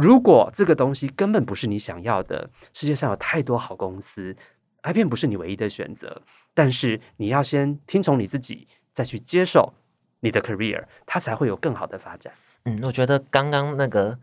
[0.00, 4.36] 如果这个东西根本不是你想要的，世界上有太多好公司
[4.82, 6.22] ，IBM 不是你唯一的选择。
[6.54, 9.74] 但是你要先听从你自己，再去接受
[10.20, 12.32] 你的 career，它才会有更好的发展。
[12.64, 14.18] 嗯，我觉得刚刚那个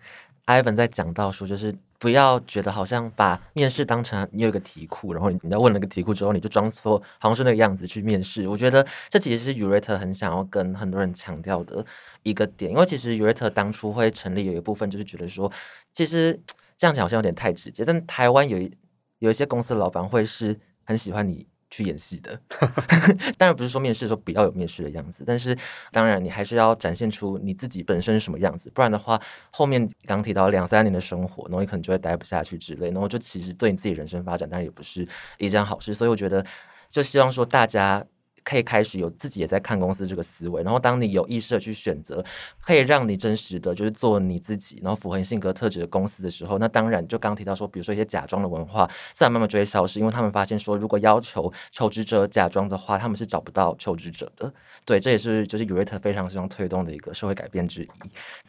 [0.45, 1.75] Ivan 在讲到说，就是。
[1.97, 8.47] 不要觉得好像把面试当成你有一个题库，然后你你在问了个题库之后，你就装作好像是那个样子去面试。
[8.47, 11.85] 我觉得这其实是 Urate 很想要跟很多人强调的
[12.23, 15.51] 一个点，因为其实 Urate 当初会成立有一部分就是觉得说，
[15.93, 16.39] 其实
[16.77, 18.71] 这样讲好像有点太直接，但台湾有一
[19.19, 21.47] 有一些公司老板会是很喜欢你。
[21.75, 22.39] 去演戏的，
[23.37, 25.57] 当然不是说面试的时候不要有面试的样子，但是
[25.91, 35.05] 当然你还是要展现出你自己本身是什么样子，不然的话，后面刚提到两三年的生活，然后你可能就会待不下去之类，然后就其实对你自己人生发展当然也不是
[35.37, 36.45] 一件好事，所以我觉得
[36.89, 38.05] 就希望说大家。
[38.45, 42.23] 可以开始有自己也在看公司这个思维，然后当你有意识的去选择，
[42.61, 54.53] 可以让你真实的就是做你自己，然后符合你性格特质的公司的时候，那当然就刚提到说，比如说一些假装的文化，自然慢慢就会消失，因为他们发现说，如果要求求职者假装的话，他们是找不到求职者的。
[54.85, 57.89] 对，这也是就是 Urate 非常希望推动的一个社会改变之一。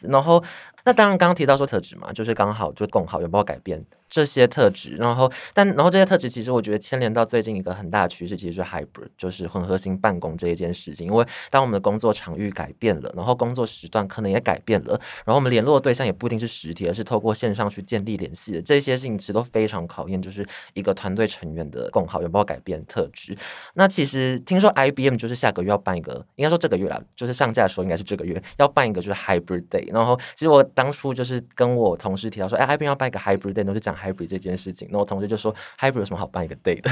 [0.07, 0.43] 然后，
[0.85, 3.83] 那当然刚刚提到说特质嘛，就是刚好就共好有没有改变。
[4.09, 11.07] 这些特质，然后但然后这些特质，其实我觉得牵连到最近一个很大的趋势，其实是 hybrid，就是混合型办公这一件事情。
[11.07, 18.61] 因为当我们的工作场域改变了，然后工作时段可能也改变了，然后我们联络对象也不一定是实体，而是透过线上去建立联系的。
[18.61, 23.37] 这些事情其实都非常考验，就是一个团队成员的共好有没有改变特质。
[23.73, 29.91] 那其实听说 IBM 就是下个月要办一个，应该说这个月啦，就是上架的时候应该是这个月要办一个就是 hybrid day。
[29.91, 33.96] 然后其实我当初就是跟我同事提到说，哎，IBM 要办一个 hybrid day，然后就讲。
[33.97, 36.89] Hybrid 这件事情，那我同学就说 hybrid 有什么好办一个 day 的？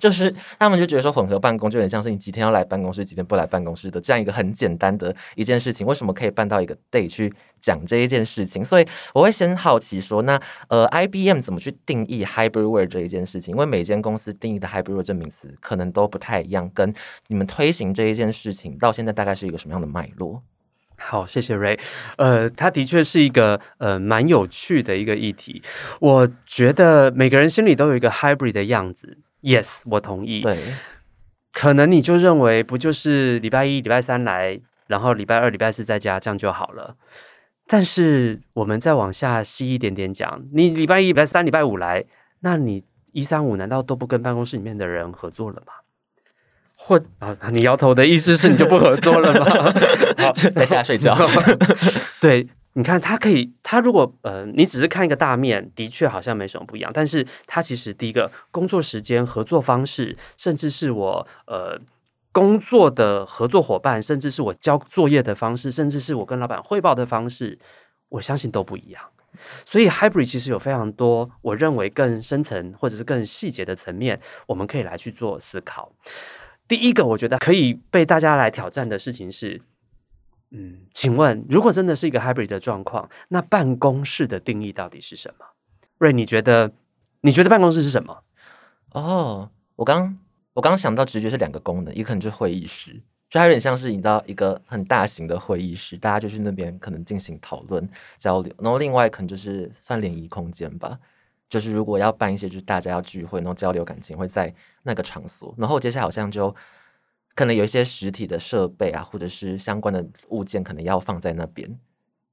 [0.00, 8.64] 就是他们就觉得说混合办公就有点像是你几天要来办公室，几天不来办公室的这样一个很简单的一件事情，为什么可以办到一个 day 去讲这一件事情？
[8.64, 13.52] 所以我会先好奇说，那呃 IBM 怎么去定义 hybrid work 这一件事情？
[13.52, 16.92] 因为每间公司定义的 hybrid work 这名词可能都不太一样，跟
[17.28, 20.42] 你们推行这一件事情到现在大概是一个什么样的脉络？
[20.98, 21.78] 好，谢谢 Ray。
[22.16, 25.62] 呃，它的确是一个呃蛮有趣的一个议题。
[26.00, 29.18] 我觉得每个人心里都有一个 hybrid 的样子。
[29.42, 30.40] Yes，我同意。
[30.40, 30.58] 对，
[31.52, 36.96] 可能你就认为不就是礼拜一、礼拜三来，然后礼拜二、礼拜四在家，这样就好了。
[37.68, 42.04] 但是我们再往下细一点点讲，你礼拜一、礼拜三、礼拜五来，
[42.40, 42.82] 那你
[43.12, 45.72] 一三五难道都不跟办公室里面的人合作了吗？
[46.76, 49.72] 或啊，你摇头的意思是你就不合作了吗？
[50.54, 51.16] 在家睡觉。
[52.20, 56.90] 对，你看他可以，他如果呃，你只是看一个大面，的确好像没什么不一样。
[56.94, 61.80] 但是他其实第一个工作时间、合作方式，甚至是我呃
[62.30, 67.58] 工作的合作伙伴，甚至是我交作业的方式，甚至是我跟老板汇报的方式，
[68.10, 69.02] 我相信都不一样。
[69.64, 75.90] 所以 hybrid 其实有非常多，我认为更深层或者是更细节的层面，我们可以来去做思考。
[76.68, 79.60] 第一个，我觉得可以被大家来挑战的事情是，
[80.50, 85.46] 嗯，请问，如果真的是一个 hybrid 的状况，那办公室的定义到底是什么？
[85.98, 86.72] 瑞，你觉得？
[87.22, 88.22] 你觉得办公室是什么？
[88.92, 90.16] 哦，我刚
[90.52, 92.92] 我刚想到直觉是两个功能，一个可能就是会议室，
[93.28, 100.96] 就有点像是你到一个很大型的会议室，大家就去那边可能进行讨论交流，然后另外可能就是算联谊空间吧。
[101.48, 105.54] 就是如果要办一些，就是大家要聚会，然后交流感情，会在那个场所。
[105.56, 106.54] 然后接下来好像就
[107.34, 111.78] 可能有一些实体的设备啊，或者是相关的物件，可能要放在那边。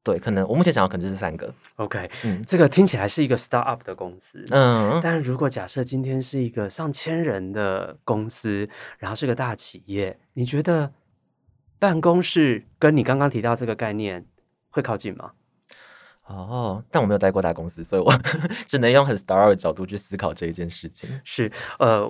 [0.03, 1.53] 对，可能我目前想到可能就是三个。
[1.77, 10.91] OK，嗯，这个听起来是一个 start up 的公司，嗯，但如果假设今天是一个上千人的公司，然后是个大企业，你觉得
[11.79, 14.25] 办公室跟你刚刚提到这个概念
[14.69, 15.31] 会靠近吗？
[16.27, 18.13] 哦，但我没有待过大公司，所以我
[18.67, 21.09] 只能用很 star 的角度去思考这一件事情。
[21.23, 22.09] 是，呃，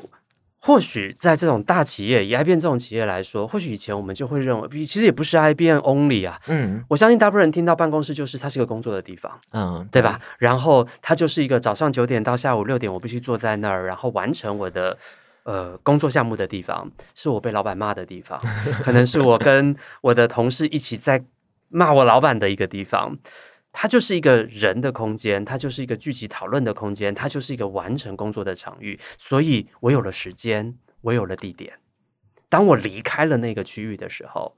[0.60, 6.40] 或许在这种大企业，以 IBM 这种企业来说，或许以前我们就会认为，其实也不是 IBM only 啊。
[6.48, 10.20] 嗯，我相信大部分人听到办公室就是它是一个工作的地方，嗯，对吧？
[10.38, 14.98] 然后它就是一个早上九点到下午六点，我必须坐在那儿，然后完成我的
[15.44, 18.40] 呃工作项目的地方，是我被老板骂的地方，
[18.84, 21.26] 可能是我跟我的同事一起在
[21.70, 23.18] 骂我老板的一个地方。
[23.76, 28.98] 它就是一个人的空间，它就是一个聚集讨论的空间，它就是一个完成工作的场域。
[29.18, 31.74] 所以我有了时间，我有了地点。
[32.48, 34.56] 当我离开了那个区域的时候，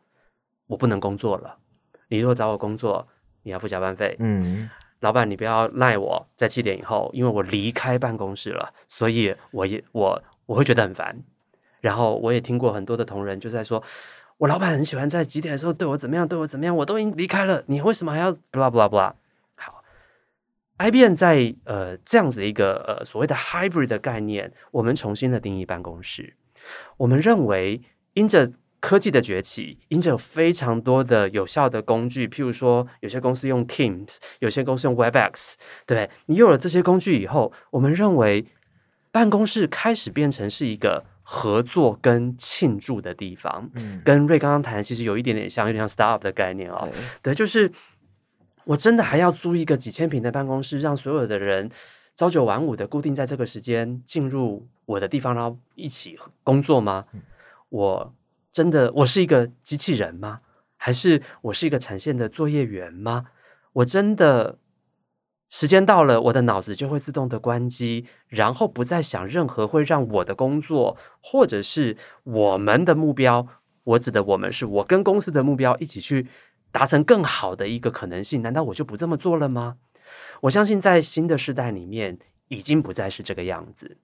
[0.68, 1.58] 我不能工作了。
[2.10, 3.08] 你如果找我工作，
[3.44, 4.18] 你要付加班费。
[4.20, 11.24] 嗯，老板，你不要赖我在七点以后，因为我离开办公室了，所以我也我我会觉得很烦。
[11.80, 13.82] 然后我也听过很多的同仁就在说。
[14.38, 19.14] 我老板很喜欢在几点的时候对我怎么样，对我怎么样，我都已经离开了，你为什么还要 blah blah blah？
[19.56, 19.82] 好
[20.78, 26.36] ，IBM 在呃这样子的一个呃所谓的 hybrid 的概念，我们重新的定义办公室。
[26.98, 27.82] 我们认为，
[28.14, 35.54] 因着科技的崛起，因着有非常多的有效的工具，譬如说有些公司用 Teams，有些公司用 Webex，
[35.86, 38.46] 对你有了这些工具以后，我们认为
[39.14, 41.06] 办公室开始变成是一个。
[41.28, 46.88] 合作跟庆祝的地方，嗯，跟瑞刚刚谈的其实有一点点像，有点像 startup 的概念哦。
[47.24, 47.72] 对，就是
[48.64, 51.68] 我真的还要租一个几千平的办公室，让所有的人
[52.16, 57.06] 朝九晚五的固定在这个时间进入我的地方，然后一起工作吗？
[57.70, 58.14] 我
[58.52, 60.42] 真的我是一个机器人吗？
[60.78, 63.26] 还是我是一个产线的作业员吗？
[63.74, 64.60] 我真的？
[65.56, 73.48] 时间到了，我的脑子就会自动的关机，然后不再想任何会让我的工作或者是我们的目标。
[73.86, 76.28] 我指的我们是我跟公司的目标一起去
[76.74, 78.42] 达成更好的一个可能性。
[78.42, 79.78] 难道我就不这么做了吗？
[80.42, 82.18] 我相信在新的时代里面，
[82.50, 83.96] 已经不再是这个样子。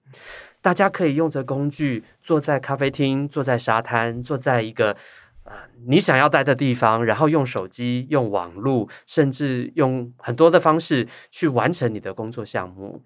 [0.62, 4.96] 大家可以用着工具，坐在咖啡厅，坐在沙滩，坐在一个。
[5.44, 13.02] 啊，你想要待的地方，然后用手机、用网络，甚至用很多的方式去完成你的工作项目，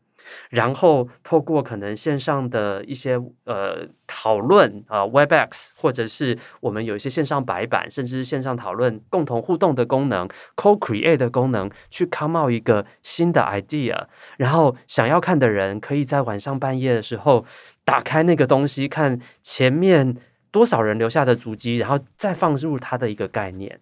[0.50, 17.46] 然后透过可能线上的一些呃讨论啊，Webex，或者是我们有一些线上白板，甚至是线上讨论、共同互动的功能，Co-create 的功能，去 come out 一个新的 idea，然后想要看的人可以在晚上半夜的时候
[17.82, 20.16] 打开那个东西，看前面。
[20.56, 23.78] 多少人留下的足迹，然后再放入它的一个概念。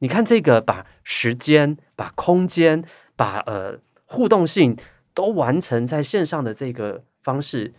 [0.00, 2.84] 你看，这个把时间、把空间、
[3.16, 4.76] 把呃互动性
[5.14, 7.72] 都完成在线上的这个方式，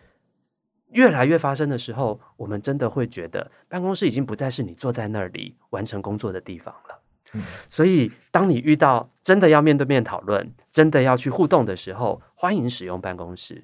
[0.93, 6.99] 越来越发生的时候，我们真的会觉得办公室已经不再是你坐在那里完成工作的地方了。
[7.33, 13.63] 嗯，所以当你遇到真的要面对面讨论、真的要去互动的时候，欢迎使用办公室。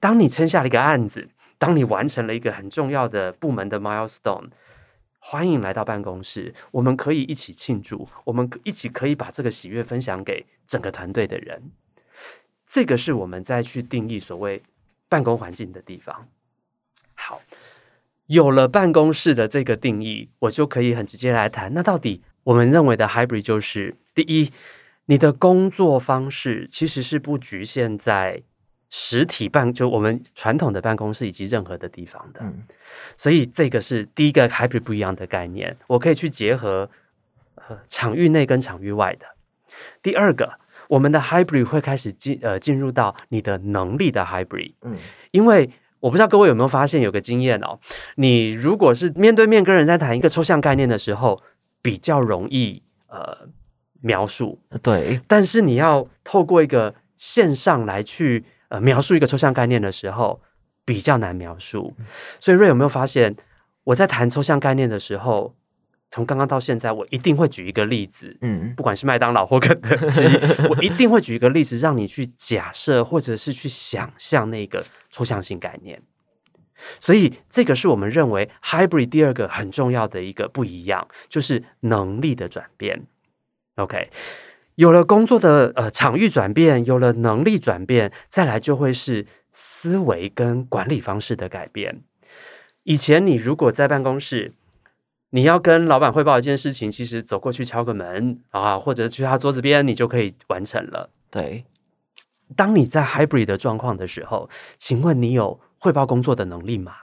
[0.00, 1.28] 当你撑下了一个案子。
[1.58, 4.48] 当你完成了一个很重要的部门的 milestone，
[5.18, 11.70] 欢迎来到办公室，我们可以一起庆祝，我们一起可以把这个喜悦分享给整个团队的人。
[12.66, 14.62] 这个是我们再去定义所谓
[15.08, 16.28] 办公环境的地方。
[17.14, 17.40] 好，
[18.26, 21.72] 有了办公室的这个定义，我就可以很直接来谈。
[21.72, 24.52] 那到底我们认为的 hybrid 就是第一，
[25.06, 28.42] 你的工作方式其实是不局限在
[28.96, 32.38] 实体办，就我们传统的办公室以及任何的地方的。
[32.44, 32.62] 嗯
[33.16, 36.88] 所以这个是第一个 hybrid 不一样的概念，我可以去结合
[37.56, 39.26] 呃场域内跟场域外的。
[40.00, 40.52] 第二个，
[40.86, 44.96] 我们的 hybrid 会开始进呃进入到你的能力的 hybrid，嗯
[45.32, 45.68] 因为
[45.98, 47.80] 我不知道各位有没有发现有个经验哦，
[48.14, 51.42] 你如果是面对面跟人在谈一个抽象概念的时候，
[51.82, 53.48] 比较容易呃
[54.02, 58.44] 描述，对，但是你要透过一个线上来去
[58.74, 60.40] 呃描述一个抽象概念的时候，
[60.84, 61.94] 比较难描述。
[62.40, 63.36] 所以瑞有没有发现，
[63.84, 65.54] 我在谈抽象概念的时候，
[66.10, 70.26] 从刚刚到现在，我一定会举一个例子，嗯不管是麦当劳或肯德基，
[70.68, 76.02] 我一定会举一个例子，让你去假设或者是去想象那个抽象性概念。
[76.98, 83.06] 所以，这个是我们认为 hybrid 第二个很重要的一个不一样，就是能力的转变。
[83.76, 84.10] OK，
[84.76, 92.02] 有了工作的呃场域转变，有了能力转变，再来就会是思维跟管理方式的改变。
[92.82, 94.52] 以前你如果在办公室，
[95.30, 101.10] 你要跟老板汇报一件事情，其实走过去敲个门啊，或者去他桌子边，你就可以完成了。
[101.30, 101.64] 对，
[102.54, 106.94] 当你在 hybrid 的状况的时候，请问你有汇报工作的能力吗？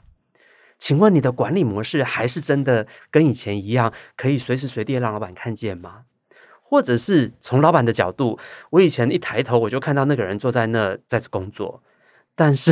[0.77, 6.03] 请问你的管理模式还是真的跟以前一样，可以随时随地让老板看见吗？
[6.71, 11.83] 或者是从老板的角度，我以前一抬头我就看到那个人坐在那在工作，
[12.33, 12.71] 但是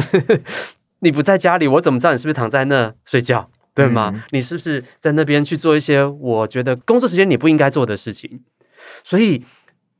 [0.99, 3.51] 你不在家里，我怎么知道你是不是躺在那睡觉？
[3.75, 4.11] 对吗？
[4.15, 8.41] 嗯你是不是在那边去做一些我觉得工作时间你不应该做的事情？
[9.03, 9.45] 所以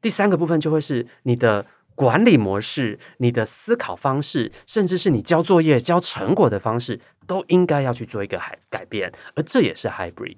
[0.01, 10.37] 第三个部分就会是你的管理模式、你的思考方式，甚至是你交作业、交成果的方式，都应该要去做一个改改变，而这也是 hybrid。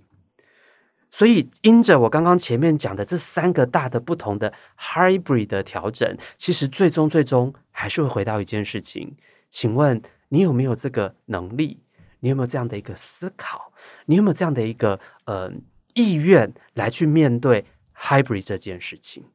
[1.11, 9.13] 所以，因着我刚刚前面讲的这三个大的不同的 hybrid 的调整，其实最终最终还是会回到一件事情：
[9.49, 11.81] 请问你有没有这个能力？
[12.21, 13.73] 你有没有这样的一个思考？
[14.05, 15.51] 你有没有这样的一个呃
[15.93, 19.25] 意愿来去面对 hybrid 这件事情？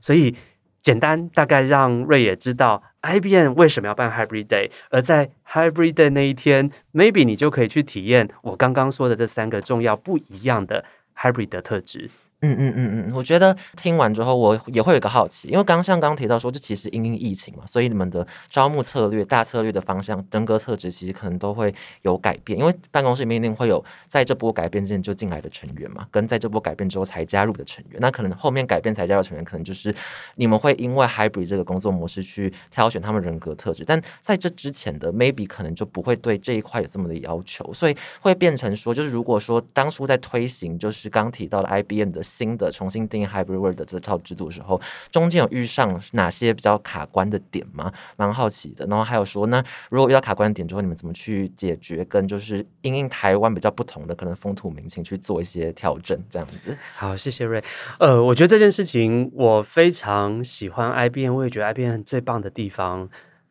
[0.00, 0.36] 所以
[0.82, 10.84] 简单大概让瑞也知道 IBM 为什么要办 Hybrid Day，而在 Hybrid Day 那一天，maybe 你就可以去体验我刚刚说的这三个重要不一样的
[11.18, 12.08] Hybrid 的特质。
[12.40, 22.56] 嗯嗯嗯嗯，我觉得听完之后，我也会有一个好奇，因为刚像刚提到说，就其实因应疫情嘛，所以你们的招募策略、大策略的方向、人格特质，其实可能都会有改变。
[22.56, 27.98] 因为办公室里面一定会有在这波改变之前就进来的成员嘛，跟在这波改变之后才加入的成员。
[28.00, 29.92] 那可能后面改变才加入成员，可能就是
[30.36, 47.90] 你们会因为 hybrid 这个工作模式去挑选他们人格特质，但在这之前的 maybe 可能就不会对这一块有这么的要求，所以会变成说，就是如果说当初在推行就是刚提到的 IBM 的新的重新定义 hybrid work 的这套制度的时候，中间有遇上哪些比较卡关的点吗？
[48.16, 48.86] 蛮好奇的。
[48.86, 52.04] 然后还有说，那如果遇到卡关的点之后，你们怎么去解决？
[52.04, 56.76] 跟就是因应台湾比较不同的可能风土民情去做一些调整，这样子。
[56.96, 57.62] 好，谢谢瑞。
[57.98, 63.08] 呃，我觉得这件事情我非常喜欢 IBM，我也觉得 IBM 最棒的地方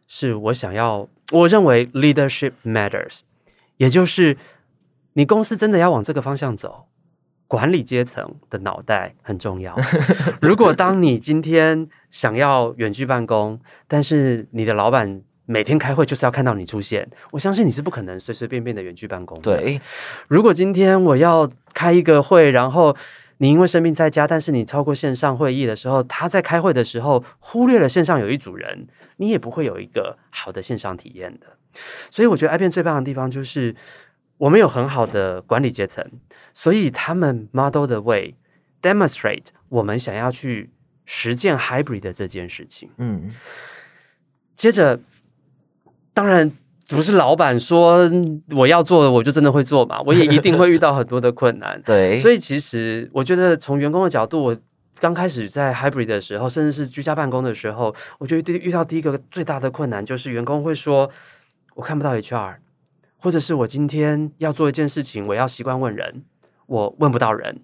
[0.07, 3.21] 是我想要，我认为 leadership matters，
[3.77, 4.37] 也就是
[5.13, 6.85] 你公司真的要往这个方向走。
[7.47, 9.75] 管理阶层的脑袋很重要。
[10.41, 19.57] 如果当你今天想要远距办公，但是你的老板每天开会就是要看到你出现，我相信你是不可能随随便便的远距办公的。
[19.57, 19.79] 对，
[20.27, 22.93] 如果今天我要开一个会，然后
[23.37, 31.47] 你因为生病在家，但是你超过线上会议的时候，他在开会的时候忽略了线上有一组人，你也不会有一个好的线上体验的。
[32.09, 33.75] 所以我觉得 IBM 最棒的地方就是
[34.37, 36.05] 我们有很好的管理阶层，
[36.53, 38.35] 所以他们 model 的 way
[38.81, 40.69] demonstrate 我们想要去
[41.05, 42.89] 实践 hybrid 的这件事情。
[42.97, 43.33] 嗯，
[44.55, 44.99] 接着，
[46.13, 46.51] 当然
[46.89, 48.09] 不是老板说
[48.55, 51.81] 我要做，我就真的会做嘛，我也一定会遇到很多的困难。
[51.85, 54.57] 对，所以其实我觉得从员工的角度，我
[54.99, 61.09] 刚开始在 hybrid 的时候，甚至是居家办公的时候，我觉得遇到第一个最大的困难就是员工会说
[61.75, 62.55] 我看不到 HR，
[63.17, 66.23] 或者是我今天要做一件事情，我要习惯问人，
[66.65, 67.61] 我问不到人，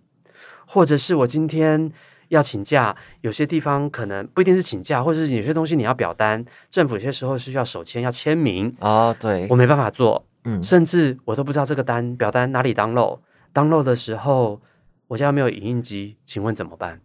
[0.66, 1.91] 或者是我今天。
[2.30, 13.20] 要请假，有些地方可能不一定是请假，或者是有些东西你要表单，政府有些时候是需要手签、要签名，哦，对我，没办法做，嗯，甚至我都不知道这个单表单哪里 download。
[13.54, 14.60] download 的时候，
[15.10, 16.99] 我家没有影印机，请问怎么办？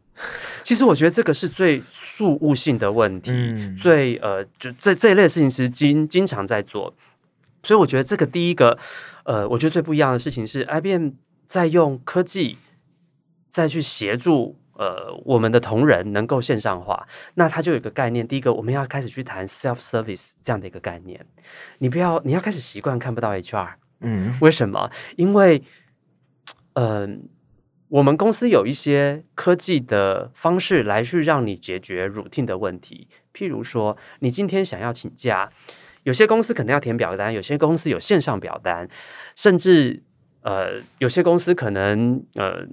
[0.63, 6.95] 其实我觉得这个是最事务性的问题，嗯最呃，就这这一类事情，其实经经常在做。
[7.63, 8.79] 所以我觉得这个第一个，
[9.25, 11.11] 呃，我觉得最不一样的事情是，IBM
[11.47, 12.59] 在用科技
[13.51, 17.07] 再去协助呃我们的同仁能够线上化。
[17.35, 21.25] 那它就有一个概念，第一个我们要开始去谈 self service 这样的一个概念。
[21.79, 23.75] 你不要，你要开始习惯看不到 HR。
[24.01, 24.91] 嗯为什么？
[25.17, 25.61] 因为，
[26.75, 27.29] 嗯、
[27.89, 33.09] 我们公司有一些科技的方式来去让你解决 routine 的问题。
[33.35, 35.51] 譬如说，你今天想要请假，
[36.09, 38.89] 有些公司可能要填表单，有些公司有线上表单，
[39.37, 40.03] 甚至
[40.41, 42.67] 呃，有些公司可能呃，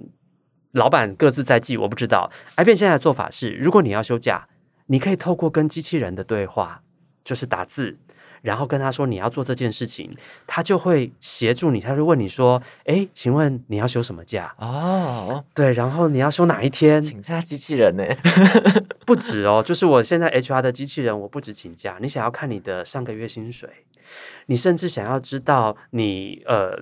[0.72, 2.32] 老板各自在记，我不知道。
[2.56, 4.48] IBM 现在的做法是，如果你要休假，
[4.86, 6.80] 你可以透过跟机器人的对话，
[7.22, 7.98] 就是打字，
[8.46, 10.08] 然后跟他说你要做这件事情，
[10.46, 14.54] 他就会协助你，他就问你说：“哎，请问你要休什么假？
[14.58, 17.02] 哦，对，然后你要休哪一天？
[17.02, 18.04] 请假机器人呢？
[19.04, 23.68] 不止哦，就是我现在 HR 的机器人，我不止请假，你想要看你的上个月薪水，
[24.46, 26.80] 你甚至想要知道你呃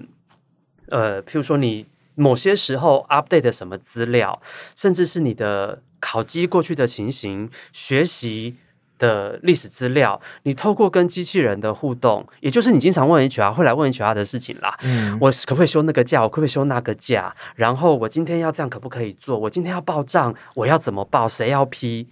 [0.91, 4.43] 呃，譬如说你某些时候 update 的什么资料，
[4.77, 8.57] 甚至是你的考绩过去的情形、学习
[9.05, 14.75] 的历史资料，你透过跟机器人的互动，也就是你经常问 HR 会来问 HR 的事情啦。
[14.83, 16.23] 嗯，我可不可以休那个假？
[16.23, 17.35] 我可不可以休那个假？
[17.55, 19.39] 然后我今天要这样可不可以做？
[19.39, 21.29] 我今天要报账，我要怎么报？
[21.29, 22.09] 谁要批？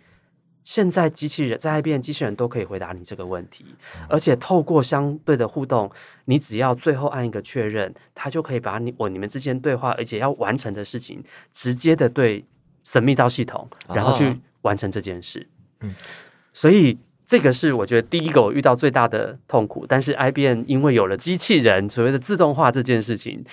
[0.64, 3.64] 现在机器人在 IBM 机器人都可以回答你这个问题，
[4.09, 5.90] 而且透过相对的互动，
[6.26, 11.20] 你只要最后按一个确认，它就可以把你我你们之间对话，而且要完成的事情，
[11.53, 12.45] 直接的对
[12.84, 15.45] 神秘到系统，然后去哦完成这件事。
[15.80, 15.93] 嗯
[16.53, 23.44] 所以这个是我觉得第一个我遇到最大的痛苦，但是 IBM 因为有了机器人所谓的自动化这件事情，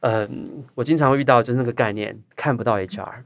[0.00, 3.24] 嗯，我经常会遇到就是那个概念看不到 HR。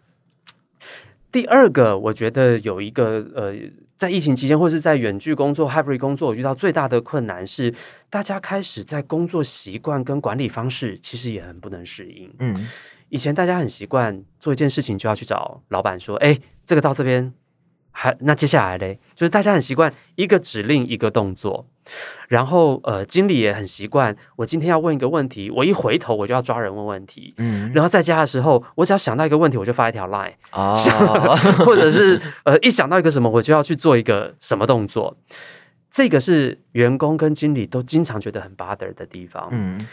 [1.31, 3.55] 第二个，我觉得有一个呃，
[3.97, 7.73] 在疫情期间或是在远距工作、hybrid 工作，我遇到最大的困难是，
[8.09, 12.29] 大家开始在工作习惯跟管理方式其实也很不能适应。
[12.41, 12.69] 嗯
[13.11, 17.33] 以前大家很习惯做一件事情就要去找老板说：“哎，这个到这边，
[17.93, 21.67] 还那接下来嘞？”就是大家很习惯一个指令一个动作，
[22.29, 27.35] 然后呃，经理也很习惯，我今天要问一个问题，我一回头我就要抓人问问题。
[27.39, 30.75] 嗯，然后在家的时候，我只要想到一个问题，我就发一条 line，哦，
[31.65, 35.17] 或者是呃，一想到一个什么，我就要去做一个什么动作。
[35.91, 39.49] 这个是员工跟经理都经常觉得很 bother 的地方。
[39.51, 39.87] 嗯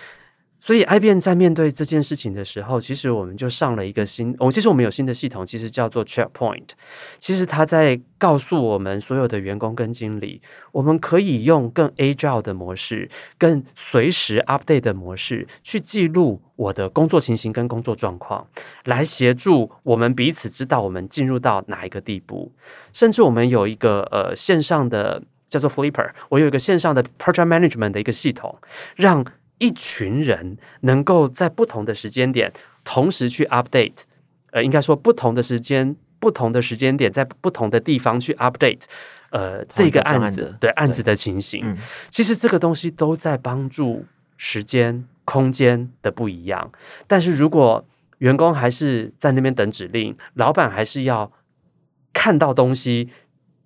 [0.67, 6.71] 所以 IBM 在面对这件事情的时候，其实我们就上了一个新，我、其实我们有新的系统，其实叫做 Checkpoint。
[7.19, 10.41] 其实它在告诉我们所有的员工跟经理，
[10.73, 18.45] 我们可以用更 agile 的模式，更随时 update 的模式，去记录我的工作情形跟工作状况，
[18.83, 22.51] 来协助我们彼此知道我们进入到哪一个地步。
[22.91, 28.59] 甚至我们有一个呃线上的叫做 Flipper，我有一个线上的 Project Management 的一个系统，
[28.97, 29.25] 让
[29.57, 32.51] 一群人能够在不同的时间点
[32.83, 34.01] 同时去 update，
[34.51, 38.83] 呃，应该说不同的时间、不同的时间点，在不同的地方去 update，
[39.31, 41.61] 呃，这个案子的对对案子的情形。
[41.63, 41.77] 嗯
[42.09, 44.05] 其实这个东西都在帮助
[44.37, 46.71] 时间、空间的不一样。
[47.07, 47.85] 但是如果
[48.19, 51.31] 员工还是在那边等指令，老板还是要
[52.13, 53.09] 看到东西，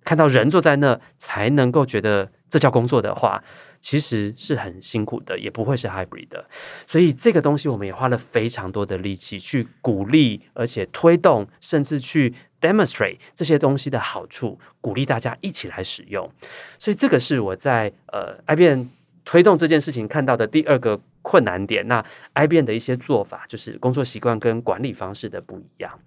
[0.04, 3.42] 看到人坐在那，才能够觉得这叫工作的话，
[3.82, 6.48] 其实是很辛苦的，也不会是 hybrid 的。
[6.86, 16.32] 所以这个东西我们也花了非常多的力气去鼓励，而且推动，甚至去 demonstrate 这些东西的好处，鼓励大家一起来使用。
[16.78, 18.86] 所以这个是我在呃 IBM
[19.24, 21.86] 推动这件事情看到的第二个困难点。
[21.88, 22.02] 那
[22.34, 25.98] IBM 的一些做法，就是工作习惯跟管理方式的不一样。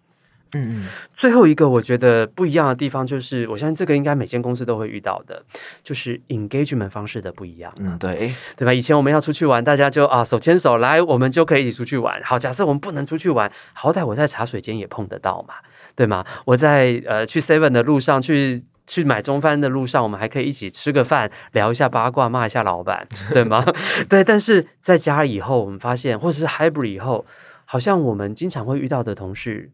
[0.54, 5.44] 嗯嗯最后一个我觉得不一样的地方，就是我相信这个应该每间公司都会遇到的，
[5.84, 7.74] 就是 engagement 方式的不一样。
[7.80, 8.74] 嗯，对，对吧？
[8.74, 12.22] 以前我们要出去玩，大家就啊手牵手来，我们就可以一起出去玩。
[12.24, 15.56] 好，假设我们不能出去玩，好歹我在茶水间也碰得到嘛，
[15.96, 16.26] 对吗？
[16.46, 23.66] 我在呃去 Seven 的路上，去去买中饭的路上，我们还可以一起吃个饭，聊一下八卦，骂一下老板，对吗？
[24.08, 24.24] 对。
[24.24, 27.26] 但是在家以后，我们发现，或者是 Hybrid 以后，
[27.66, 29.72] 好像我们经常会遇到的同事，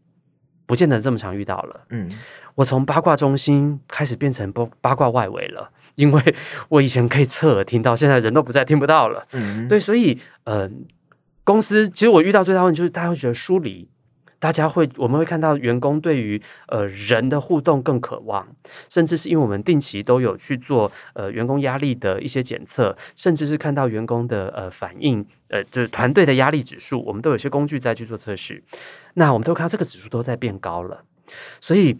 [0.72, 1.80] 不见得这么常遇到了。
[1.90, 2.08] 嗯
[2.54, 6.34] 我从八卦中心开始变成八八卦外围了， 因为
[6.70, 9.26] 我以前可以侧耳听到，现在人都不在，听不到了。
[9.32, 10.66] 嗯，对，所以呃，
[11.44, 13.86] 公司其实我遇到最大问题就是大家会觉得疏离，
[14.42, 18.44] 大家会我们会看到员工对于呃人的互动更渴望，
[18.88, 28.60] 甚至是因为我们定期都有去做呃员工压力的一些检测，甚至是看到员工的呃反应，呃就是团队的压力指数，我们都有些工具在去做测试，
[29.14, 31.04] 那我们都看到这个指数都在变高了，
[31.60, 31.96] 所以。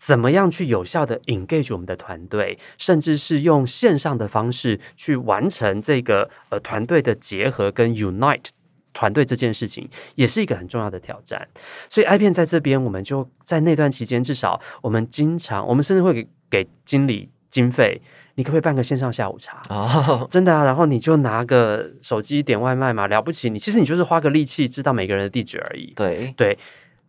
[0.00, 8.44] 怎么样去有效的 engage 我们的团队，甚至是用线上的方式去完成这个呃团队的结合跟 unite
[8.92, 11.46] 团队这件事情，也是一个很重要的挑战。
[11.88, 18.00] 所以 i 片在这边，我们就在那段期间，至少我们经常，我们甚至会给给经理经费。
[18.34, 19.60] 你可不可以办个线上下午茶？
[19.68, 23.50] 哦， 真的啊，然后你就拿个手机点外卖嘛，了不起？
[23.50, 25.92] 你其实你就是花个力气知道每个人的地址而已。
[25.96, 26.56] 对对，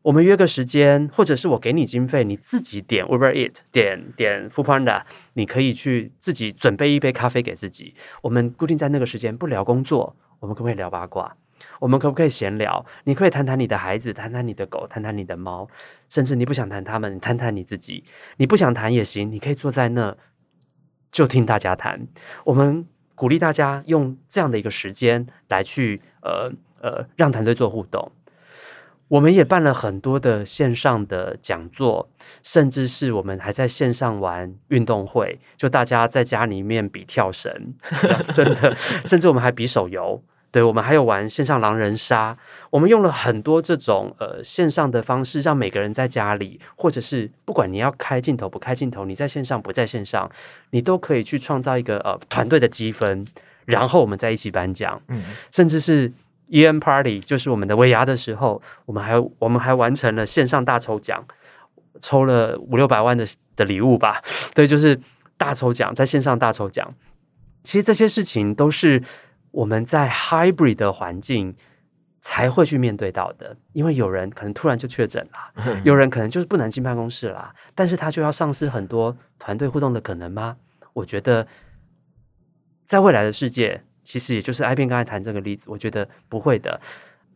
[0.01, 5.03] 我们约个时间，或者是我给你经费，你自己点 Uber Eat，点点 f o o Panda，
[5.33, 7.93] 你可以去自己准备一杯咖啡给自己。
[8.23, 11.37] 我们固定在那个时间不聊工作，我们可不可以聊八卦？
[11.79, 12.85] 我们可不可以闲聊？
[13.03, 15.67] 你可以谈谈你的孩子，谈谈你的狗，谈谈你的猫，
[16.09, 18.03] 甚至你不想谈他们，谈谈你自己。
[18.37, 20.15] 你不想谈也行，你可以坐在那。
[21.11, 22.07] 就听大家谈，
[22.45, 22.85] 我们
[23.15, 26.51] 鼓励大家用这样的一个时间来去呃
[26.83, 28.11] 呃让团队做互动。
[29.07, 32.11] 我们也办了很多的线上的讲座，
[32.43, 37.73] 甚至是我们还在线上玩运动会，就大家在家里面比跳绳，
[38.31, 40.23] 真的， 甚至我们还比手游。
[40.51, 42.35] 对，我们还有玩线上狼人杀，
[42.71, 50.27] 我们用了很多这种呃线上的方式，让每个人在家里，或者是不管你要开镜头不开镜头，你在线上不在线上，
[50.71, 53.23] 你都可以去创造一个呃团队的积分，
[53.65, 56.11] 然后我们在一起颁奖，嗯，甚至是
[56.47, 61.23] E M Party，就是我们的尾牙的时候，我们还我们还完成了线上大抽奖，
[62.01, 63.23] 抽了五六百万的
[63.55, 64.19] 的礼物吧，
[64.55, 64.99] 对，就是
[65.37, 66.91] 大抽奖，在线上大抽奖，
[67.61, 69.03] 其实这些事情都是。
[69.51, 71.55] 我们在 hybrid 的环境
[72.21, 80.57] 才会去面对到的，因为有人可能突然就确诊了， 有人可能就是不能进办公室啦，但是他就要丧失很多团队互动的可能吗？
[80.93, 81.47] 我觉得，
[82.85, 86.81] 在未来的世界，其实也就是 I 边刚才谈这个例子，我觉得不会的。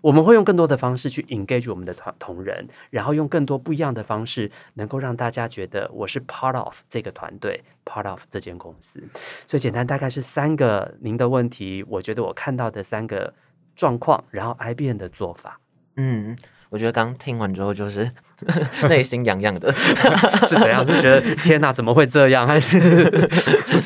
[0.03, 9.01] 我们会用更多的方式去 engage 我们的团同仁，然后用更多不一样的方式，能够让大家觉得我是 part of 这个团队，part of 这间公司。
[9.47, 13.33] 所以简单大概是三个您的问题，我觉得我看到的三个
[13.77, 15.57] 状况，然后 IBM 的做法，
[15.95, 16.35] 嗯。
[16.69, 18.09] 我觉得刚听完之后，就是
[18.89, 19.71] 内心痒痒的，
[20.47, 20.83] 是怎样？
[20.83, 22.47] 是觉得天哪，怎么会这样？
[22.47, 22.79] 还是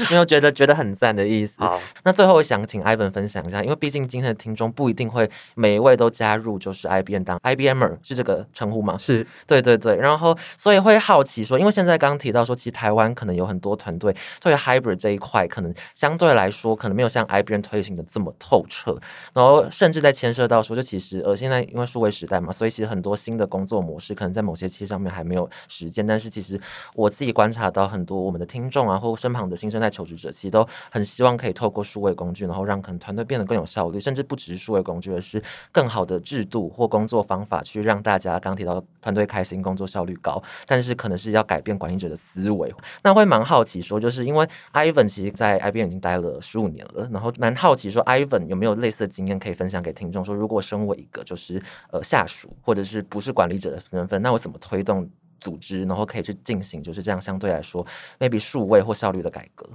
[0.10, 1.60] 没有觉得觉得很赞的意思？
[1.60, 8.98] 好，那最后我想请 Ivan 分享一下，因为毕竟今天的听众不一定会每一位都加入，就是 IBM 当 IBMer 是这个称呼吗？
[8.98, 18.98] 是对对对，然后所以会好奇说，因为现在刚刚提到说，其实台湾可能有很多团队对 Hybrid 这一块，可能相对来说可能没有像 IBM 推行的这么透彻，
[19.34, 22.78] 然后甚至在牵涉到说，就其实呃现在因为数位时代嘛，所以。
[22.78, 26.06] 其实很多新的工作模式，可能在某些期上面还没有实践。
[26.06, 26.62] 但是其实
[26.94, 40.42] 我自己观察到，很多我们的听众啊，或身旁的新生代求职者，其实都很希望可以透过数位工具，然后让可能团队变得更有效率，甚至不只是数位工具，而是更好的制度或工作方法，去让大家刚提到团队开心、工作效率高。
[40.66, 42.74] 但是可能是要改变管理者的思维。
[43.04, 50.24] 那会蛮好奇说，就是因为 Ivan 其实在 IBM 已经待了十五年了，然后蛮好奇说，Ivan 有没有类似的经验可以分享给听众？
[50.24, 51.62] 说如果身为一个就是
[51.92, 52.48] 呃下属。
[52.62, 55.10] 或者是不是管理者的身份，那我怎么推动
[55.40, 57.86] 组织，然后可以去进行就是这样相对来说
[58.20, 59.68] ，maybe 数位或效率的改革？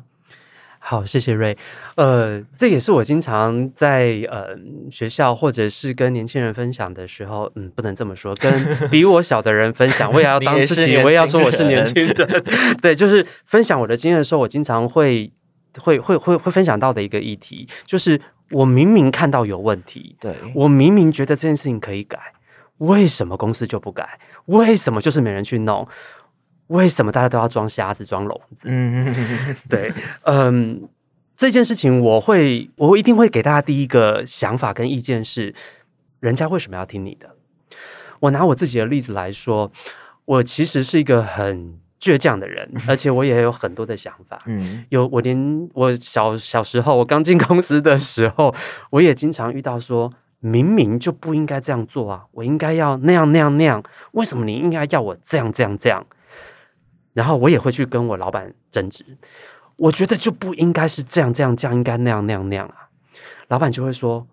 [0.85, 1.57] 好，谢谢瑞。
[1.95, 4.49] 呃，这也是我经常在呃
[4.91, 8.53] 学校或者是跟年轻人分享的时候，嗯，不能这么说，跟
[8.91, 12.45] 比我小的人分享，我也要当自己，我也要说我是年轻人。
[12.83, 15.33] 对，就是分享我的经验的时候，我经常会
[15.79, 22.19] 会会会会分享到的一个议题，就是我明明看到有问题，对我明明觉得这件事情可以改。
[22.79, 24.19] 为什么公司就不改？
[24.47, 25.87] 为什么就是没人去弄？
[26.69, 28.63] 为什么大家都要装瞎子、装聋子？
[28.65, 30.89] 嗯，对，嗯，
[31.37, 35.55] 这件事情我会，我一定会给大家第一个想法跟意见是：
[36.21, 37.37] 人家为什么要听你的？
[38.21, 39.71] 我拿我自己的例子来说，
[40.25, 44.39] 我其实是一个很倔强的人， 而且我也有很多的想法。
[44.47, 48.55] 嗯，有我连我小小时候，我刚进公司的时候，
[48.91, 50.11] 我也经常遇到说。
[50.45, 52.25] 明明就不应该这样做啊！
[52.33, 53.81] 我应该要那样那样那样，
[54.11, 56.05] 为什么你应该要我这样这样这样？
[57.13, 59.05] 然后我也会去跟我老板争执，
[59.77, 62.91] 我觉得就不应该是这样这样这样，应该那样那样那样啊！
[63.47, 64.27] 老板就会说，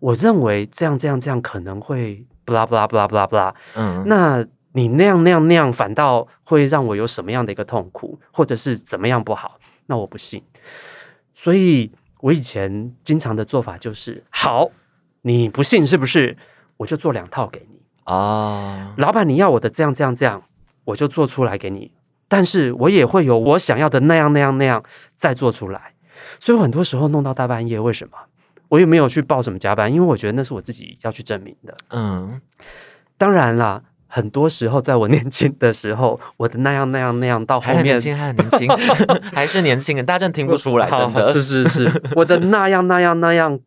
[0.00, 9.60] 我认为这样这样这样可能会不啦不啦不啦不啦不啦，嗯，那你那样那样那样反倒会让我有什么样的一个痛苦，或者是怎么样不好？
[9.86, 10.42] 那我不信。
[11.32, 14.68] 所以我以前经常的做法就是好。
[15.22, 16.36] 你不信是不是？
[16.78, 20.42] 我就做两套给你啊，老板，你要我的这样这样这样，
[20.84, 21.92] 我就做出来给你。
[22.26, 24.82] 但是我也会有我想要的那样那样那样
[25.14, 25.94] 再做出来。
[26.38, 28.12] 所以很多时候弄到大半夜，为什么？
[28.68, 31.74] 我也没有去报什么加班，因为我觉得那是我自己要去证明的。
[31.90, 32.40] 嗯，
[33.18, 38.68] 当然啦，很多时候，在我年轻的时候，我的那样那样那样，到后面还很年轻，还很年轻，
[39.34, 43.58] 还是年轻人，大家真的听不出来，真的是是是，我的那样那样那样，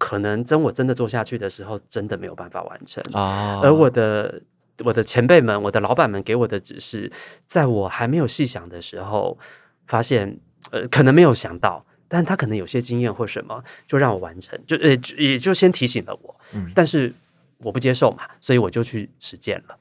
[0.00, 3.04] 可能真我真的做下去的时候，真的没有办法完成。
[3.12, 3.60] 啊。
[3.62, 4.40] 而我的
[4.82, 7.12] 我的前辈们、我的老板们给我的指示，
[7.46, 9.38] 在我还没有细想的时候，
[9.86, 10.38] 发现
[10.70, 16.72] 呃可能没有想到，但他可能有些经验或什么，就让我完成，就呃也就先提醒了我，嗯。
[16.74, 17.14] 但是
[17.58, 19.76] 我不接受嘛，所以我就去实践了。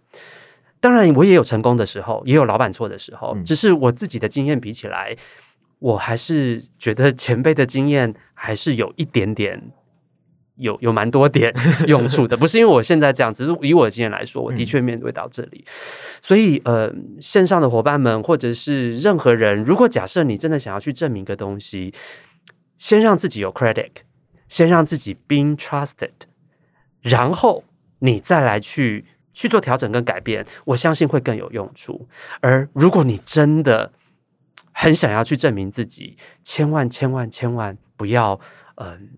[0.82, 3.46] 当然，我也有成功的时候，也有老板错的时候，嗯。
[3.46, 5.16] 只是我自己的经验比起来，
[5.80, 9.72] 我还是觉得前辈的经验还是有一点点，
[10.60, 11.54] 有有蛮多点
[11.88, 12.38] 用处的。
[12.38, 15.66] 不是因为我现在这样，只是以我的经验来说，我的确面对到这里。
[16.22, 21.94] 所以，呃，线上的伙伴们或者是任何人，如果假设你真的想要去证明一个东西，
[22.78, 23.92] 先让自己有 credit，
[24.48, 26.12] 先让自己 being trusted，
[27.02, 27.64] 然后
[28.00, 32.08] 你再来去去做调整跟改变，我相信会更有用处。
[32.42, 33.92] 而如果你真的
[34.74, 38.40] 很想要去证明自己，千万千万千万不要，
[38.76, 39.10] 嗯、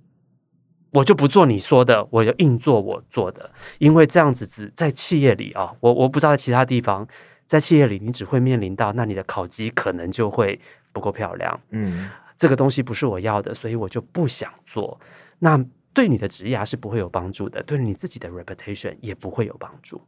[0.92, 7.08] 我就不做你说的，我就硬做我做的，因为这样子只在企业里啊，我我不知道在其他地方，
[7.48, 10.60] 在企业里你只会面临到，那你的考绩可能就会
[10.92, 11.60] 不够漂亮。
[11.70, 15.00] 嗯这个东西不是我要的，所以我就不想做。
[15.40, 15.64] 那
[15.94, 20.02] 对你的职业是不会有帮助的，对你自己的 reputation 也不会有帮助。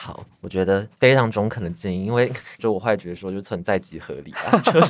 [0.00, 4.80] 好，我觉得非常中肯的建议，因为就我会觉得说，就存在即合理啊， 就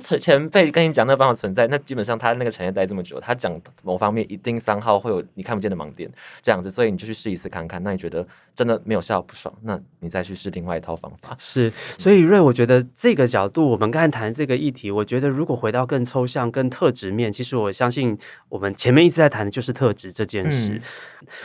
[0.00, 6.08] 是 前辈跟你讲那方法存在，那基本上他那个产业待这么久，他讲某方面一定三号会有你看不见的盲点，
[6.40, 8.24] 这样子，所以你就去试一次看看，那你觉得
[8.58, 11.32] 真的没有笑不爽，那你再去试另外一套方法。
[11.38, 20.72] 是，所以瑞，我觉得这个角度，我们刚才谈这个议题，我觉得如果回到更抽象、更特质面，其实我相信我们前面一直在谈的就是特质这件事。
[20.72, 20.80] 嗯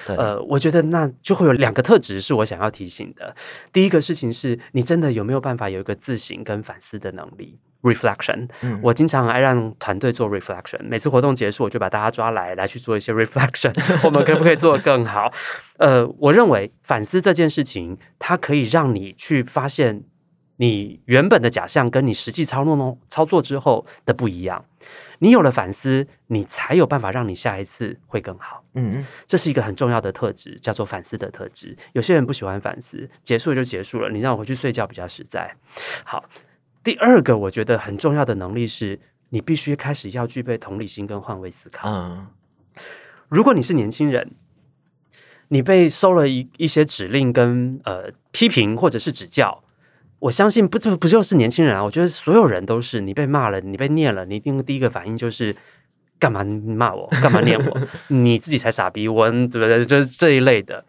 [0.08, 3.36] 对，呃，我觉得那就会有两个特质是我想要提醒的。
[3.72, 8.50] 第一个事情是你真的有没有办法有一个自省跟反思的能力 （reflection）。
[8.62, 13.72] 嗯我经常爱让团队做 reflection，每次活动结束，我就把大家抓来来去做一些 reflection，
[14.04, 15.32] 我们可不可以做得更好？
[15.78, 20.04] 呃，我认为反思这件事情，它可以让你去发现
[20.58, 24.66] 你原本的假象跟你实际操作弄操作之后的不一样。
[25.20, 28.62] 你有了反思，你才有办法让你下一次会更好。
[28.76, 31.78] 嗯这是一个很重要的特质，叫做反思的特质。
[31.94, 35.56] 有些人不喜欢反思，结束了就结束了，你让我回去睡觉比较实在。
[36.04, 36.26] 好，
[36.84, 41.90] 第二个我觉得很重要的能力是，你必须开始要具备同理心跟换位思考。
[41.90, 42.28] 嗯
[43.30, 44.32] 如果你是年轻人，
[45.48, 49.64] 你被收了一一些指令跟呃批评或者是指教，
[50.20, 51.84] 我相信不这不就是年轻人啊？
[51.84, 55.56] 我觉得所有人都是，你被骂了，你被念了，你一定第一个反应就是
[56.20, 57.88] 干嘛骂我，干嘛念我？
[58.10, 59.84] 你自己才傻逼，我对不对？
[59.84, 60.86] 就是这一类的。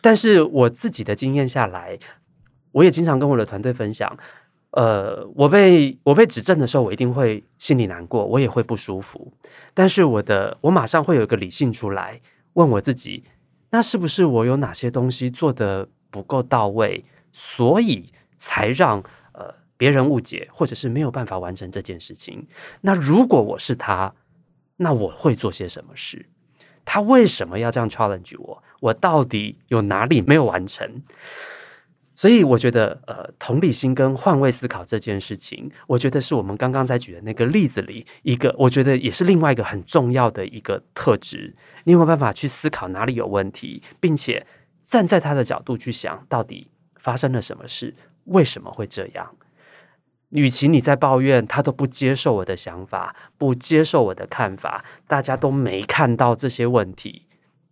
[0.00, 1.96] 但是我自己的经验下来，
[2.72, 4.18] 我也经常跟我的团队分享。
[4.72, 9.32] 呃，我被我被指正的时候，我一定会心里难过，我也会不舒服。
[9.74, 12.20] 但是我的我马上会有一个理性出来，
[12.52, 13.24] 问我自己，
[13.70, 19.02] 那是不是我有哪些东西做的不够到位，所以才让
[19.32, 22.46] 呃别人误解，或者是没有办法完成这件事情？
[22.82, 24.14] 那如果我是他，
[24.76, 26.26] 那我会做些什么事？
[26.84, 28.62] 他为什么要这样 challenge 我？
[28.80, 31.02] 我到底有哪里没有完成？
[32.20, 41.56] 所以我觉得，呃，同理心跟换位思考这件事情，我觉得是我们刚刚在举的那个例子里一个，我觉得也是另外一个很重要的一个特质。
[41.84, 44.46] 你有没有办法去思考哪里有问题，并且
[44.84, 49.34] 站在他的角度去想，到底发生了什么事，为什么会这样？
[50.28, 57.24] 与其你在抱怨他都不接受我的想法，不接受我的看法，大家都没看到这些问题，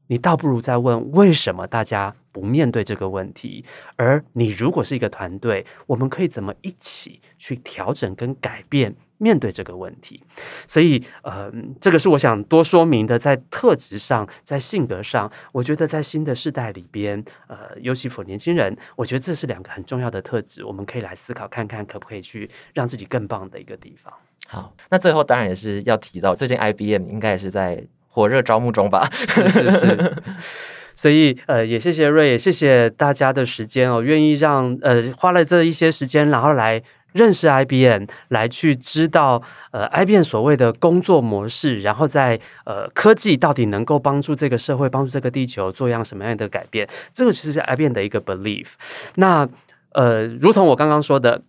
[0.09, 3.64] 你倒不如再问为什么大家不面对这个问题？
[3.96, 10.22] 而你如果是一个团队，我们可以怎么一起去调整跟改变面对这个问题？
[10.66, 24.12] 所以，呃，这个是我想多说明的，在特质上，在性格上，我觉得在新的世代里边，呃，尤其 for 年轻人，我觉得这是两个很重要的特质，我们可以来思考看看，可不可以去让自己更棒的一个地方。
[24.46, 27.84] 好，那最后当然也是要提到，最近 IBM 应该也是在
[28.18, 29.08] 火热招募中吧？
[29.12, 30.12] 是是是。
[30.98, 39.40] 所以，呃，也谢谢瑞，也谢谢大家的时间哦，愿意让呃花了这一些时间，然后来认识 IBM，来去知道
[39.70, 48.66] 呃 IBM 所谓的工作模式，然后在呃科技到底能够帮助这个社会、帮助这个地球做样什么样的改变，这个其实是 IBM 的一个 belief。
[49.14, 49.48] 那
[49.92, 51.40] 呃，如同我刚刚说的，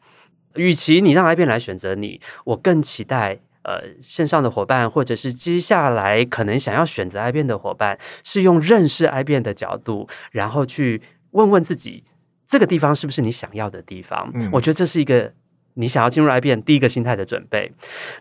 [0.53, 3.39] 与其你让 IBM 来选择你，我更期待。
[3.63, 11.01] 呃，线上的伙伴，或者是接下来可能想要选择 IBM 的伙伴，是用认识 IBM 的角度，然后去
[11.31, 12.03] 问问自己，
[12.47, 14.31] 这个地方是不是你想要的地方？
[14.33, 15.33] 嗯我觉得这是一个。
[15.79, 17.71] 你想要进入 IBM 第一个心态的准备，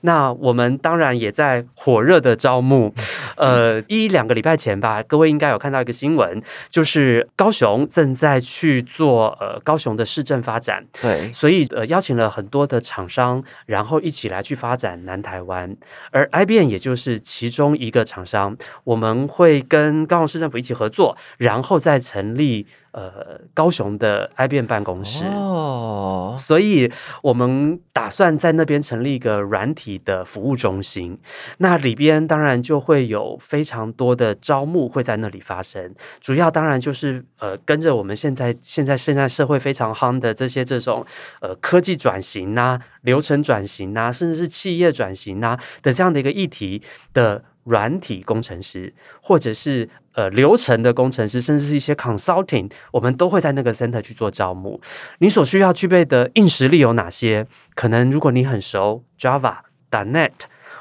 [0.02, 2.94] 那我们当然也在火热的招募。
[3.36, 6.40] 呃，一两个礼拜前吧，各位应该有看到一个新闻，
[6.70, 15.76] 就是高雄正在去做呃高雄的市政发展，对，所以呃邀请了很多的厂商，然后一起来去发展南台湾，
[16.10, 25.24] 而 IBM 也就是其中一个厂商，我们会跟高雄市政府一起合作，然后再成立呃高雄的 IBM 办公室。
[25.24, 26.90] 哦，所以
[27.22, 31.18] 我们打算在那边成立一个软体的服务中心，
[31.58, 41.04] 那里边当然就会有非常多的招募会在那里发生，主要当然就是呃跟着我们现在现在现在社会非常夯的这些这种
[41.40, 46.82] 呃科技转型呐、流程转型呐、甚至是企业转型呐、的这样的一个议题
[47.12, 49.88] 的软体工程师，或者是
[50.18, 54.80] 呃流程的工程师，甚至是一些 consulting，我们都会在那个 center 去做招募。
[55.20, 57.46] 你所需要具备的硬实力有哪些？
[57.76, 59.58] 可能如果你很熟 Java、
[59.92, 60.32] .NET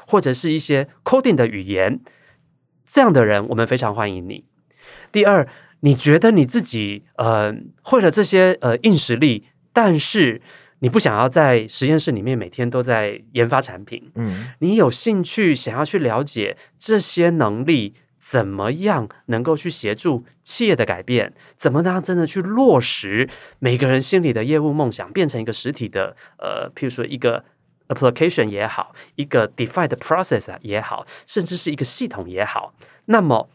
[0.08, 2.00] 或者是一些 coding 的语言，
[2.84, 4.44] 这样的人我们非常欢迎你。
[5.12, 5.46] 第二，
[5.80, 10.42] 你觉得你自己呃会了这些呃硬实力，但是
[10.80, 27.44] 你不想要在实验室里面每天都在研发产品，嗯，你有兴趣想要去了解这些能力怎么样能够去协助企业的改变，怎么样真的去落实每个人心里的业务梦想，变成一个实体的呃，譬如说一个
[27.88, 32.74] application 也好，一个 defined process 也好，甚至是一个系统也好，
[33.06, 33.48] 那么。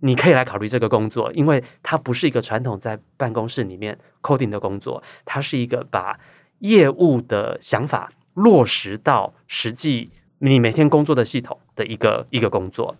[0.00, 6.20] 你可以来考虑这个工作，因为它不是一个传统在办公室里面 coding 的工作，它是一个把
[6.58, 12.94] 业务的想法落实到实际你每天工作的系统的一个一个工作。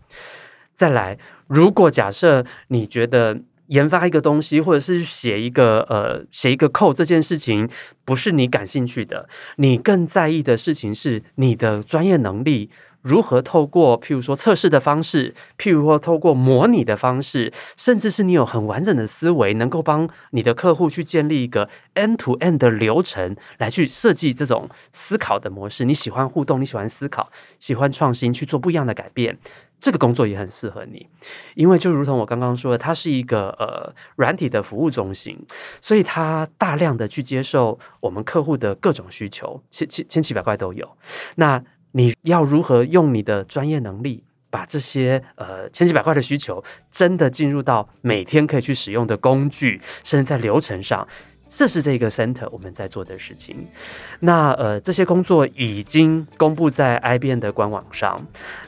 [0.76, 1.18] 再来，
[1.48, 7.68] 如果假设你觉得研发一个东西，或者是写一个呃写一个 code 这件事情
[8.04, 12.70] 不是你感兴趣的，你更在意的事情是你的专业能力。
[13.02, 25.84] 如何透过譬如说测试的方式，譬如说透过模拟的方式，甚至是你有很完整的思维，能够帮你的客户去建立一个 end to end 的流程，来去设计这种思考的模式。
[25.84, 29.38] 你喜欢互动，你喜欢思考，喜欢创新，去做不一样的改变。
[29.78, 31.06] 这个工作也很适合你，
[31.54, 35.38] 因为就如同我刚刚说的，它是一个呃软体的服务中心，
[35.80, 40.96] 所以它大量的去接受我们客户的各种需求，千千千奇百怪都有。
[41.36, 41.62] 那
[41.92, 51.06] 你要如何用你的专业能力，把这些呃千奇百怪的需求，真的进入到每天可以去使用的工具，甚至在流程上，
[51.48, 53.66] 这是这个 center 我们在做的事情。
[54.20, 58.20] 那呃，这些工作已经公布在 IBM 的官网上。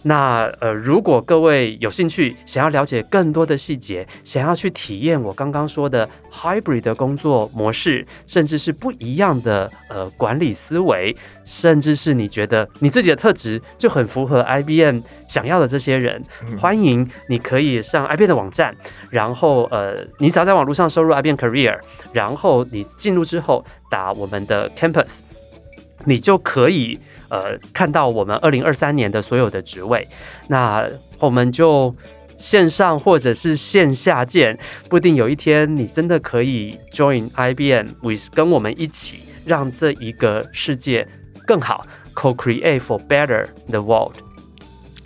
[0.03, 11.15] 那呃，如果各位有兴趣，想要了解更多的细节，想要去体验我刚刚说的 hybrid 的工作模式，甚至是不一样的呃管理思维，
[11.45, 16.23] 甚至是你觉得你自己的特质就很符合 IBM 想要的这些人，
[16.61, 18.75] 欢迎你可以上 IBM 的网站，
[19.11, 21.79] 然后呃，你只要在网络上输入 IBM Career，
[22.13, 25.21] 然后你进入之后打我们的 Campus。
[26.05, 26.97] 你就可以
[27.29, 30.07] 呃看到我们二零二三年的所有的职位，
[30.47, 30.89] 那
[31.19, 31.95] 我们就
[32.39, 34.57] 线上或者是线下见，
[34.89, 41.07] 不定有一天你真的可以 join IBM with 跟我们一起让这一个世界
[41.45, 44.15] 更好，co-create for better the world。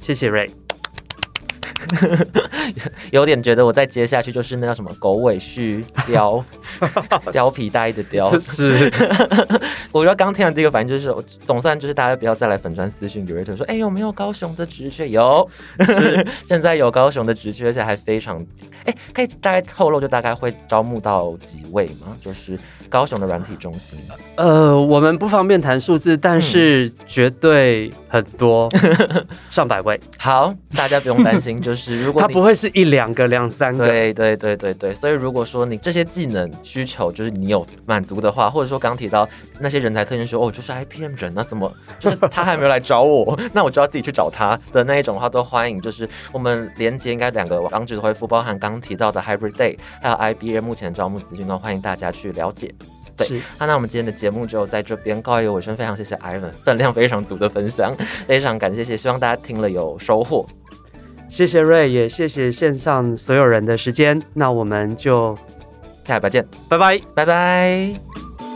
[0.02, 0.50] 谢谢 Ray。
[3.11, 6.42] 有点觉得我再接下去就是那叫什么狗尾续貂，
[7.32, 8.38] 貂皮大衣的貂。
[8.40, 8.90] 是，
[9.90, 15.09] 我觉得刚听的第一个反应就是，总算就是大家不要再来粉砖私讯 Urate 说，哎、有没有高雄的职缺？
[15.09, 15.48] 有，
[15.80, 18.44] 是现在有高雄的职缺，而且还非常，
[18.84, 22.16] 哎、可以大概透露就大概会招募到几位吗？
[22.20, 23.98] 就是高雄的软体中心。
[24.36, 28.68] 呃，我们不方便谈数字，但是绝对很多，
[29.50, 33.86] 上百位，好，大家不用担心，就是如果你它不会是一两个、两三个。
[33.86, 39.28] 对对对对对，所以如果说你这些技能需求就是你有满足的话，或者说刚提到
[39.61, 45.80] 那些人才特征说哦，就是 IPM 人，那怎么 就是他还没有来找我，那我就要自己去找他的那一种的话，都欢迎。
[45.80, 52.74] 就是我们连接应该两个网址的回复，包含刚提到的 Hybrid Day，还有 IBM 目前招募资讯，都欢迎大家去了解。
[53.16, 57.95] 对是，那那我们今天的节目就在这边告一个尾声，非常谢谢 Ivan 分量非常足的分享，
[58.26, 60.45] 非常感谢，谢希望大家听了有收获。
[61.32, 64.20] 谢谢瑞，也谢谢线上所有人的时间。
[64.34, 65.34] 那我们就
[66.04, 67.00] 下礼拜见，拜拜。
[67.14, 68.51] 拜拜。